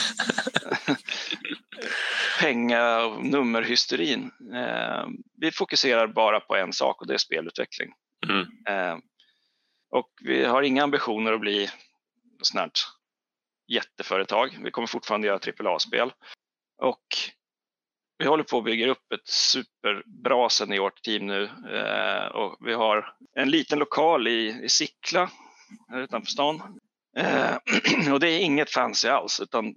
[2.39, 4.32] penga och nummerhysterin.
[4.53, 5.05] Eh,
[5.41, 7.93] vi fokuserar bara på en sak och det är spelutveckling.
[8.30, 8.47] Mm.
[8.67, 8.97] Eh,
[9.91, 11.69] och vi har inga ambitioner att bli
[12.41, 12.88] sånt
[13.67, 14.59] jätteföretag.
[14.63, 16.13] Vi kommer fortfarande göra AAA-spel.
[16.82, 17.05] Och
[18.17, 23.15] vi håller på att bygga upp ett superbra seniort team nu eh, och vi har
[23.36, 25.30] en liten lokal i, i Sickla
[25.89, 26.80] här utanför stan.
[27.18, 27.55] Eh,
[28.14, 29.74] och det är inget fancy alls utan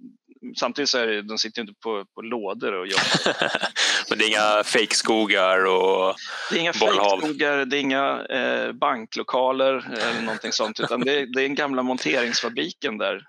[0.57, 3.35] samtidigt så är det, de sitter inte på, på lådor och jobbar.
[4.09, 6.15] Men det är inga fejkskogar och
[6.49, 11.25] Det är inga fejkskogar, det är inga eh, banklokaler eller någonting sånt, utan det är,
[11.25, 13.21] det är den gamla monteringsfabriken där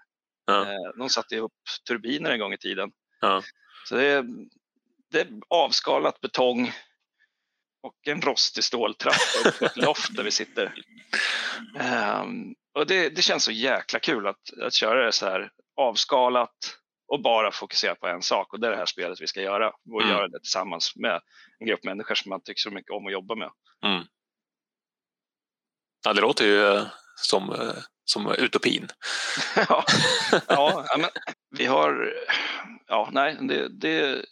[0.47, 0.63] Ja.
[0.63, 1.53] Eh, De satte ihop
[1.89, 2.91] turbiner en gång i tiden.
[3.21, 3.43] Ja.
[3.89, 4.25] Så det är,
[5.11, 6.73] det är avskalat betong
[7.83, 10.75] och en rostig ståltrappa upp på ett loft där vi sitter.
[11.79, 16.79] Ehm, och det, det känns så jäkla kul att, att köra det så här avskalat
[17.09, 19.69] och bara fokusera på en sak och det är det här spelet vi ska göra
[19.69, 20.15] och Mm.
[20.15, 21.21] göra det tillsammans med
[21.59, 23.51] en grupp människor som man tycker så mycket om att jobba med.
[26.05, 28.89] Ja, det låter ju eh, som, eh, som utopin.
[29.57, 29.85] ja,
[30.49, 31.11] ja, ja, men
[31.59, 32.15] vi har,
[32.87, 34.25] ja, nej, det, det,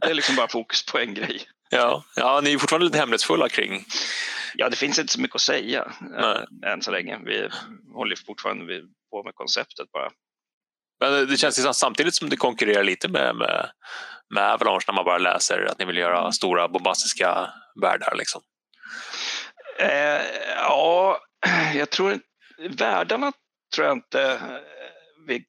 [0.00, 1.42] det är liksom bara fokus på en grej.
[1.70, 3.84] Ja, ja, ni är fortfarande lite hemlighetsfulla kring...
[4.60, 6.44] Ja, det finns inte så mycket att säga Nej.
[6.64, 7.18] äh, än så länge.
[7.24, 7.48] Vi
[7.94, 10.10] håller fortfarande på med konceptet bara.
[11.00, 13.70] Men det känns ju samtidigt som det konkurrerar lite med, med,
[14.34, 17.50] med Avalanche när man bara läser att ni vill göra stora bombastiska
[17.82, 18.14] världar.
[18.16, 18.42] Liksom.
[19.80, 20.22] Eh,
[20.56, 21.20] ja,
[21.74, 22.26] jag tror inte-
[22.84, 23.32] världarna
[23.74, 25.44] tror jag inte eh, vi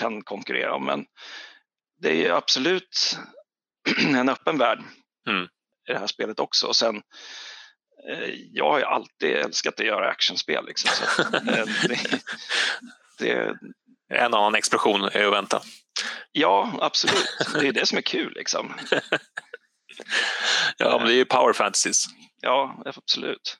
[0.00, 1.04] kan konkurrera om, men
[2.00, 3.18] det är ju absolut
[4.06, 4.78] en öppen värld
[5.28, 5.44] Mm.
[5.88, 6.66] i det här spelet också.
[6.66, 7.02] Och sen, eh,
[8.52, 10.66] jag har ju alltid älskat att göra actionspel.
[10.66, 12.20] Liksom, så eh, det,
[13.18, 13.58] det,
[14.08, 15.60] En annan explosion är att vänta.
[16.32, 17.36] ja, absolut.
[17.60, 18.32] Det är det som är kul.
[18.36, 18.74] Liksom.
[20.78, 22.04] Ja, men det är ju power fantasies.
[22.40, 23.56] Ja, absolut.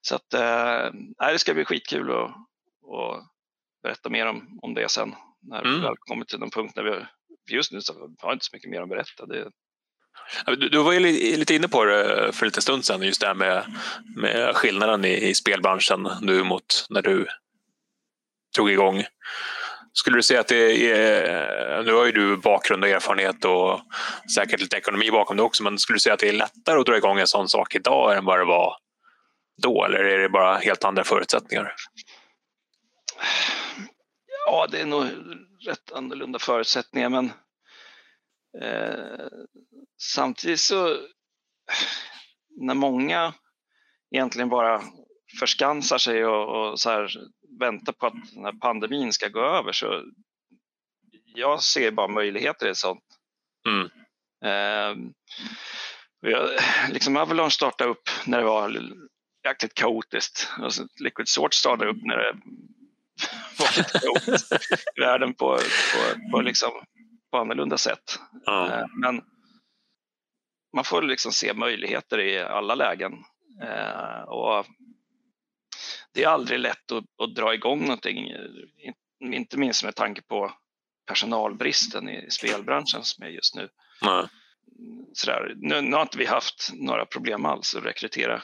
[0.00, 2.24] Så att, eh, nej, det ska bli skitkul att,
[2.94, 3.24] att
[3.82, 5.14] berätta mer om, om det sen.
[5.42, 5.82] När vi Mm.
[5.82, 7.06] väl kommer till den punkt när vi,
[7.54, 9.26] just nu så har jag inte så mycket mer att berätta.
[9.26, 9.50] Det,
[10.46, 11.00] du, du var ju
[11.36, 13.64] lite inne på det för lite stund sedan, just det här med,
[14.16, 17.26] med skillnaden i, i spelbranschen nu mot när du
[18.56, 19.04] drog igång.
[19.92, 23.80] Skulle du säga att det är, nu har ju du bakgrund och erfarenhet och
[24.34, 26.86] säkert lite ekonomi bakom det också, men skulle du säga att det är lättare att
[26.86, 28.76] dra igång en sån sak idag än vad det var
[29.62, 31.74] då, eller är det bara helt andra förutsättningar?
[34.46, 35.04] ja, det är nog
[35.66, 37.32] rätt annorlunda förutsättningar, men
[38.62, 39.26] eh,
[40.02, 40.96] samtidigt så
[42.60, 43.34] när många
[44.14, 44.82] egentligen bara
[45.40, 47.10] förskansar sig och, och så här,
[47.60, 50.04] väntar på att den här pandemin ska gå över så
[51.34, 53.04] jag ser bara möjligheter i sånt.
[53.68, 53.88] Mm.
[56.20, 56.48] Vi har,
[56.92, 58.80] liksom Avalanche startade upp när det var
[59.44, 60.48] jäkligt kaotiskt.
[60.58, 62.32] Och så Liquid Swords startade upp när det
[63.58, 64.52] var lite kaotiskt
[64.96, 65.56] i världen på,
[65.92, 66.70] på, på, liksom,
[67.30, 68.18] på annorlunda sätt.
[68.44, 68.80] Ja.
[68.80, 69.22] Eh, Men
[70.74, 73.12] man får liksom se möjligheter i alla lägen.
[73.62, 74.66] Eh, Och
[76.14, 78.16] det är aldrig lätt att, att dra igång någonting,
[78.78, 80.52] in- inte minst med tanke på
[81.06, 83.68] personalbristen i spelbranschen som är just nu.
[84.02, 84.26] Nej.
[85.12, 85.54] Sådär.
[85.56, 88.42] Nu, nu har inte vi haft några problem alls att rekrytera.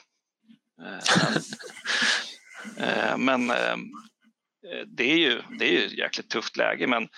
[2.78, 6.86] Eh, Men, eh, eh, det är ju det är ju ett jäkligt tufft läge.
[6.86, 7.08] Men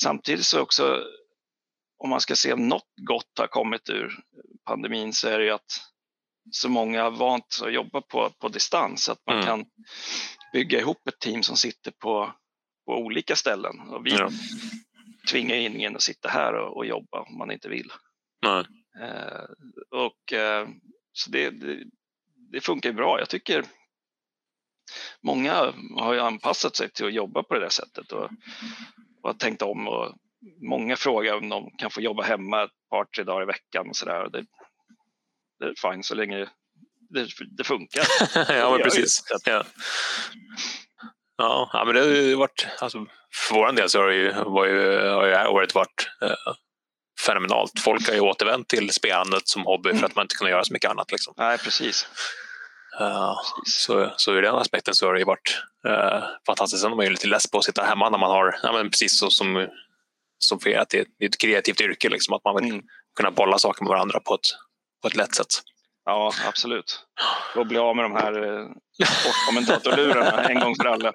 [0.00, 1.04] samtidigt så också,
[1.98, 4.12] om man ska se om något gott har kommit ur
[4.64, 5.80] pandemin så är det ju att
[6.50, 9.08] så många har vant sig att jobba på, på distans.
[9.08, 9.46] Att man Mm.
[9.46, 9.64] kan
[10.52, 12.32] bygga ihop ett team som sitter på,
[12.86, 13.80] på olika ställen.
[13.80, 14.30] Och vi Ja.
[15.30, 17.92] tvingar in ingen att sitta här och, och jobba om man inte vill.
[19.00, 19.44] Eh,
[19.90, 20.68] och, eh,
[21.12, 21.84] så det, det,
[22.52, 23.18] det funkar bra.
[23.18, 23.64] Jag tycker
[25.22, 28.30] många har ju anpassat sig till att jobba på det där sättet och,
[29.28, 29.88] och har tänkt om.
[29.88, 30.14] Och
[30.68, 33.96] många frågar om de kan få jobba hemma ett par, tre dagar i veckan och
[33.96, 34.28] sådär.
[34.28, 34.44] Det,
[35.58, 36.48] det är fine så länge
[37.10, 38.04] det, det funkar.
[38.58, 39.22] ja, men precis.
[39.44, 39.64] Ja.
[41.38, 43.06] Ja, men det har ju varit, alltså,
[43.48, 46.54] för vår del så har, det ju, var ju, har ju året varit eh,
[47.26, 47.80] fenomenalt.
[47.80, 50.72] Folk har ju återvänt till spelandet som hobby för att man inte kunde göra så
[50.72, 51.12] mycket annat.
[51.12, 51.34] Liksom.
[51.36, 52.08] Nej, precis.
[52.98, 53.82] Precis.
[53.84, 56.82] så, så ur den aspekten så har det ju varit eh, fantastiskt.
[56.82, 58.90] Sen är man ju lite less på att sitta hemma när man har, ja, men
[58.90, 59.66] precis så som,
[60.38, 62.08] som för er, att det är ett- kreativt yrke.
[62.08, 62.84] Liksom, att man vill Mm.
[63.16, 64.40] kunna bolla saker med varandra på ett,
[65.02, 65.46] på ett lätt sätt.
[66.04, 67.00] Ja, absolut.
[67.56, 68.66] Och bli av med de här eh,
[69.06, 71.12] sportkommentatorlurarna en gång för alla.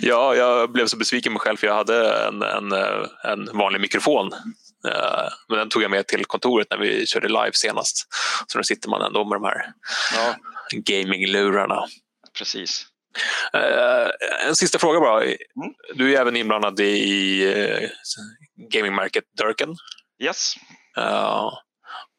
[0.00, 2.72] Ja, jag blev så besviken på mig själv för jag hade en, en,
[3.24, 4.30] en vanlig mikrofon.
[4.88, 8.06] Eh, Men den tog jag med till kontoret när vi körde live senast.
[8.46, 9.72] Så då sitter man ändå med de här
[10.16, 10.34] Ja,
[10.72, 11.84] gaminglurarna.
[12.38, 12.86] precis.
[13.52, 14.08] Eh,
[14.48, 15.22] En sista fråga bara.
[15.22, 15.36] Mm.
[15.94, 17.88] Du är även inblandad i eh,
[18.70, 19.76] gamingmärket Durken.
[20.22, 20.54] Yes.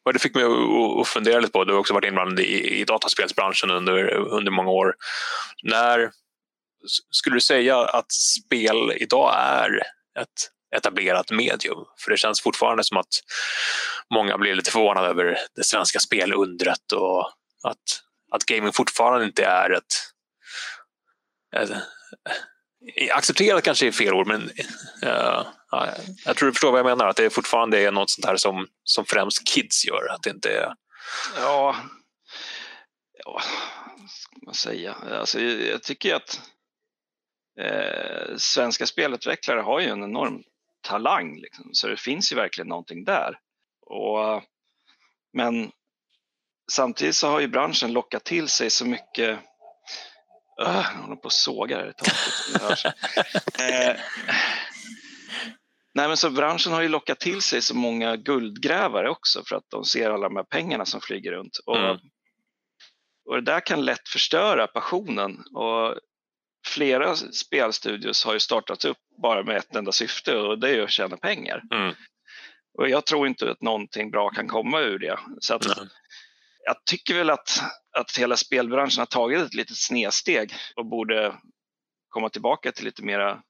[0.04, 3.70] Och det fick mig att- fundera lite på, du har också varit inblandad i, dataspelsbranschen
[3.70, 4.94] under, under många år.
[5.62, 6.10] När
[7.10, 9.70] skulle du säga att spel idag är
[10.20, 10.28] ett
[10.76, 11.84] etablerat medium?
[11.98, 13.20] För det känns fortfarande som att
[14.14, 17.26] många blir lite förvånade över det svenska spelundret och
[17.62, 18.02] att,
[18.32, 19.94] att gaming fortfarande inte är ett,
[21.56, 24.42] ett eh, accepterat kanske är fel ord, men
[25.04, 25.46] uh,
[26.24, 27.06] jag tror du förstår vad jag menar.
[27.06, 30.08] Att det fortfarande är något sånt här som, som främst kids gör.
[30.10, 30.74] Att det inte är...
[31.36, 31.76] Ja,
[33.24, 33.40] ja
[34.08, 34.92] ska man säga?
[34.92, 36.40] Alltså, jag tycker att
[37.60, 40.42] eh, svenska spelutvecklare har ju en enorm
[40.82, 41.70] talang, liksom.
[41.72, 43.38] så det finns ju verkligen någonting där.
[43.86, 44.42] Och,
[45.32, 45.70] men
[46.72, 49.38] samtidigt så har ju branschen lockat till sig så mycket
[50.60, 51.86] Uh, jag håller på att såga här
[53.58, 53.96] eh,
[55.94, 59.70] Nej men så branschen har ju lockat till sig så många guldgrävare också för att
[59.70, 61.58] de ser alla de här pengarna som flyger runt.
[61.66, 61.96] Och, mm.
[63.28, 65.44] och det där kan lätt förstöra passionen.
[65.54, 65.96] Och
[66.66, 70.90] flera spelstudios har ju startats upp bara med ett enda syfte och det är att
[70.90, 71.62] tjäna pengar.
[71.72, 71.94] Mm.
[72.78, 75.18] Och jag tror inte att någonting bra kan komma ur det.
[75.40, 75.88] Så att, mm.
[76.64, 77.62] Jag tycker väl att,
[77.96, 81.34] att hela spelbranschen har tagit ett litet snedsteg och borde
[82.08, 83.42] komma tillbaka till lite mera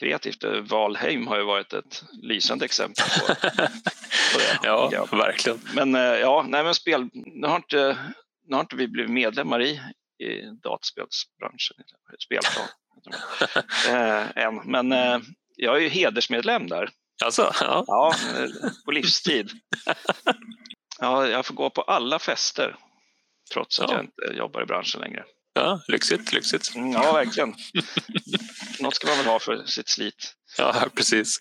[0.00, 0.44] kreativt.
[0.70, 3.70] Valheim har ju varit ett lysande exempel på, på det.
[4.62, 5.60] ja, ja, verkligen.
[5.74, 7.98] Men eh, ja, nej men spel, nu har inte,
[8.48, 9.80] nu har inte vi blivit medlemmar i,
[10.22, 11.76] i dataspelsbranschen,
[12.24, 12.68] spelplan,
[13.88, 14.56] eh, än.
[14.64, 15.18] Men eh,
[15.56, 16.90] jag är ju hedersmedlem där.
[17.24, 17.84] Alltså, ja.
[17.86, 18.14] ja,
[18.84, 19.50] på livstid.
[20.98, 22.76] Ja, jag får gå på alla fester
[23.52, 23.96] trots att ja.
[23.96, 25.24] jag inte jobbar i branschen längre.
[25.54, 26.74] Ja, lyxigt, lyxigt.
[26.74, 27.54] Mm, ja, verkligen.
[28.80, 30.34] Något ska man väl ha för sitt slit.
[30.58, 31.38] Ja, precis.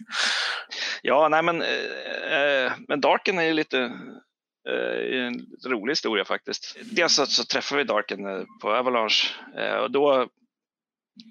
[1.01, 3.91] Ja, nej men, eh, men Darken är ju lite
[4.69, 6.77] eh, en rolig historia faktiskt.
[6.81, 10.29] Dels så, så träffade vi Darken eh, på Avalanche eh, och då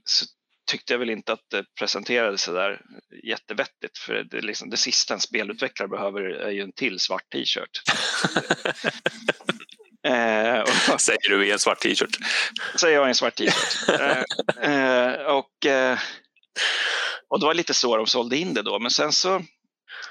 [0.04, 0.26] så
[0.70, 2.80] tyckte jag väl inte att det presenterades så där
[3.24, 7.82] jättevettigt för det, liksom, det sista en spelutvecklare behöver är ju en till svart t-shirt.
[10.06, 10.60] eh,
[10.92, 12.18] och, säger du i en svart t-shirt?
[12.76, 14.00] Säger jag i en svart t-shirt.
[14.00, 14.22] eh,
[14.70, 15.98] eh, och, eh,
[17.28, 19.42] och det var lite så de sålde in det då, men sen så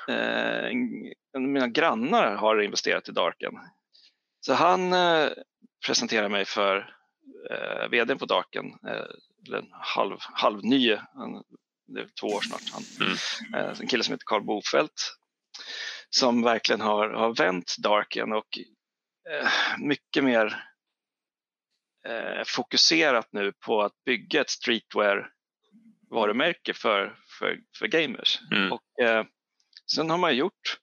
[0.10, 3.53] eh, en, mina grannar har investerat i Darken.
[4.39, 5.30] Så han eh,
[5.86, 6.95] presenterade mig för
[7.51, 9.05] eh, vdn på Darken, eh,
[9.47, 10.97] eller halv, halvny,
[11.88, 13.18] det är två år snart, han, mm.
[13.55, 15.20] eh, en kille som heter Carl Bofält
[16.10, 18.60] som verkligen har, har vänt Darken och
[19.30, 19.47] eh,
[19.80, 20.64] mycket mer
[22.07, 28.39] eh, fokuserat nu på att bygga ett streetwear-varumärke för, för, för gamers.
[28.51, 28.72] Mm.
[28.72, 29.26] Och, eh,
[29.96, 30.80] sen har man gjort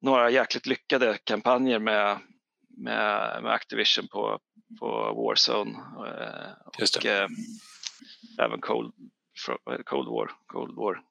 [0.00, 2.18] några jäkligt lyckade kampanjer med,
[2.76, 4.40] med, med Activision på,
[4.80, 5.70] på Warzone
[6.06, 7.28] eh, och eh,
[8.38, 8.94] även Cold,
[9.84, 10.30] Cold War.
[10.46, 11.02] Cold War.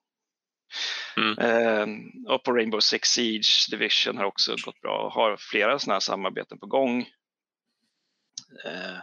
[1.16, 1.38] Mm.
[1.38, 1.86] Eh,
[2.32, 6.00] och på Rainbow Six Siege Division har också gått bra och har flera sådana här
[6.00, 7.00] samarbeten på gång.
[8.64, 8.98] Eh,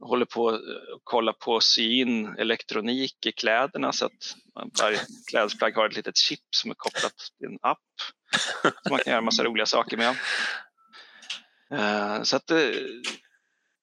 [0.00, 0.60] håller på att
[1.04, 4.36] kolla på att sy in elektronik i kläderna så att
[4.80, 4.98] varje
[5.30, 7.78] klädesplagg har ett litet chip som är kopplat till en app
[8.82, 10.16] som man kan göra massa roliga saker med.
[11.72, 12.74] Uh, så att det,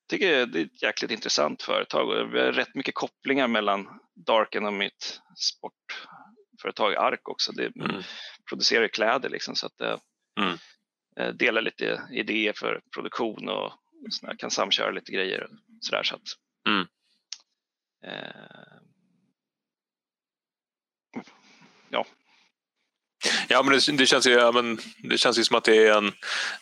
[0.09, 3.88] tycker det är ett jäkligt intressant företag och vi har rätt mycket kopplingar mellan
[4.26, 7.51] Darken och mitt sportföretag Ark också.
[7.51, 8.03] Det mm.
[8.49, 9.99] producerar kläder liksom så att det
[10.39, 10.57] mm.
[11.20, 13.74] Eh, delar lite idéer för produktion och
[14.10, 15.48] sådär, kan samköra lite grejer
[15.82, 16.22] sådär så att
[16.68, 16.88] mm.
[18.06, 18.80] eh,
[21.89, 22.06] ja,
[23.48, 25.98] Ja, men det, det, känns ju, ja, men det känns ju som att det är
[25.98, 26.14] en,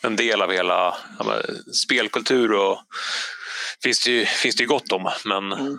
[0.02, 2.82] en del av hela ja, men, spelkultur och
[3.82, 5.12] finns det ju, finns det ju gott om.
[5.24, 5.78] Men mm.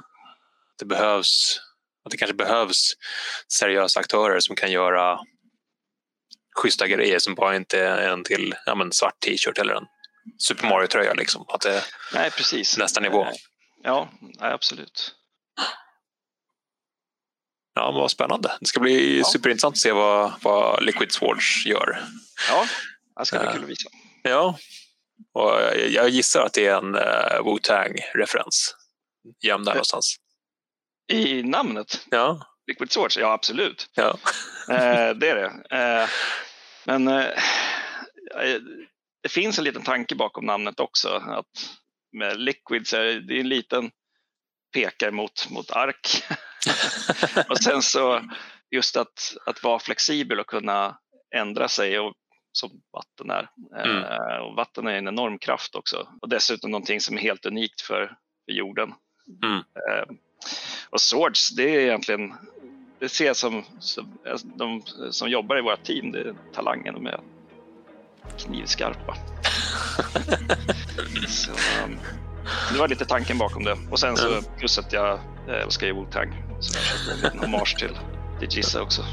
[0.79, 1.59] det behövs
[2.05, 2.93] att det kanske behövs
[3.53, 5.19] seriösa aktörer som kan göra
[6.61, 9.85] schyssta grejer som bara inte är en till ja, men svart t-shirt eller en
[10.37, 11.13] Super Mario-tröja.
[11.13, 11.45] Liksom.
[11.47, 11.83] Att det
[12.13, 12.77] Nej, precis.
[12.77, 13.27] nästa nivå.
[13.83, 14.09] Ja,
[14.39, 15.15] absolut.
[17.73, 18.57] Ja, men vad spännande.
[18.59, 19.23] Det ska bli ja.
[19.23, 22.03] superintressant att se vad, vad Liquid Swords gör.
[22.49, 22.65] Ja,
[23.19, 23.89] det ska bli kul att visa.
[24.23, 24.57] Ja,
[25.33, 25.59] och
[25.89, 28.75] jag gissar att det är en uh, Wu-Tang-referens.
[29.43, 30.15] Gömd där någonstans.
[31.07, 32.05] I namnet?
[32.09, 32.41] Ja.
[32.67, 33.17] Liquid Swords?
[33.17, 33.89] Ja, absolut.
[33.93, 34.17] Ja.
[35.13, 36.09] det är det.
[36.85, 37.07] Men
[39.27, 41.09] det finns en liten tanke bakom namnet också.
[41.09, 41.45] Att
[42.11, 43.91] med Liquid så är det en liten
[44.73, 46.23] pekar mot, mot ark.
[47.49, 48.21] och sen så
[48.71, 50.97] just att, att vara flexibel och kunna
[51.35, 52.13] ändra sig och,
[52.51, 53.49] som vatten är.
[53.83, 54.03] Mm.
[54.03, 57.81] Eh, och vatten är en enorm kraft också och dessutom någonting som är helt unikt
[57.81, 58.93] för, för jorden.
[59.43, 59.57] Mm.
[59.57, 60.15] Eh,
[60.89, 62.33] och Swords, det är egentligen
[62.99, 64.81] det ser jag som, som de
[65.11, 67.19] som jobbar i vårt team, det är talangen, de är
[68.37, 69.17] knivskarpa.
[71.27, 71.99] så, um,
[72.71, 73.77] det var lite tanken bakom det.
[73.91, 76.33] Och sen så plus att jag Jag älskar ju Wu-Tang.
[76.59, 77.97] Så jag köpte en liten hommage till,
[78.39, 79.05] till Gissa också.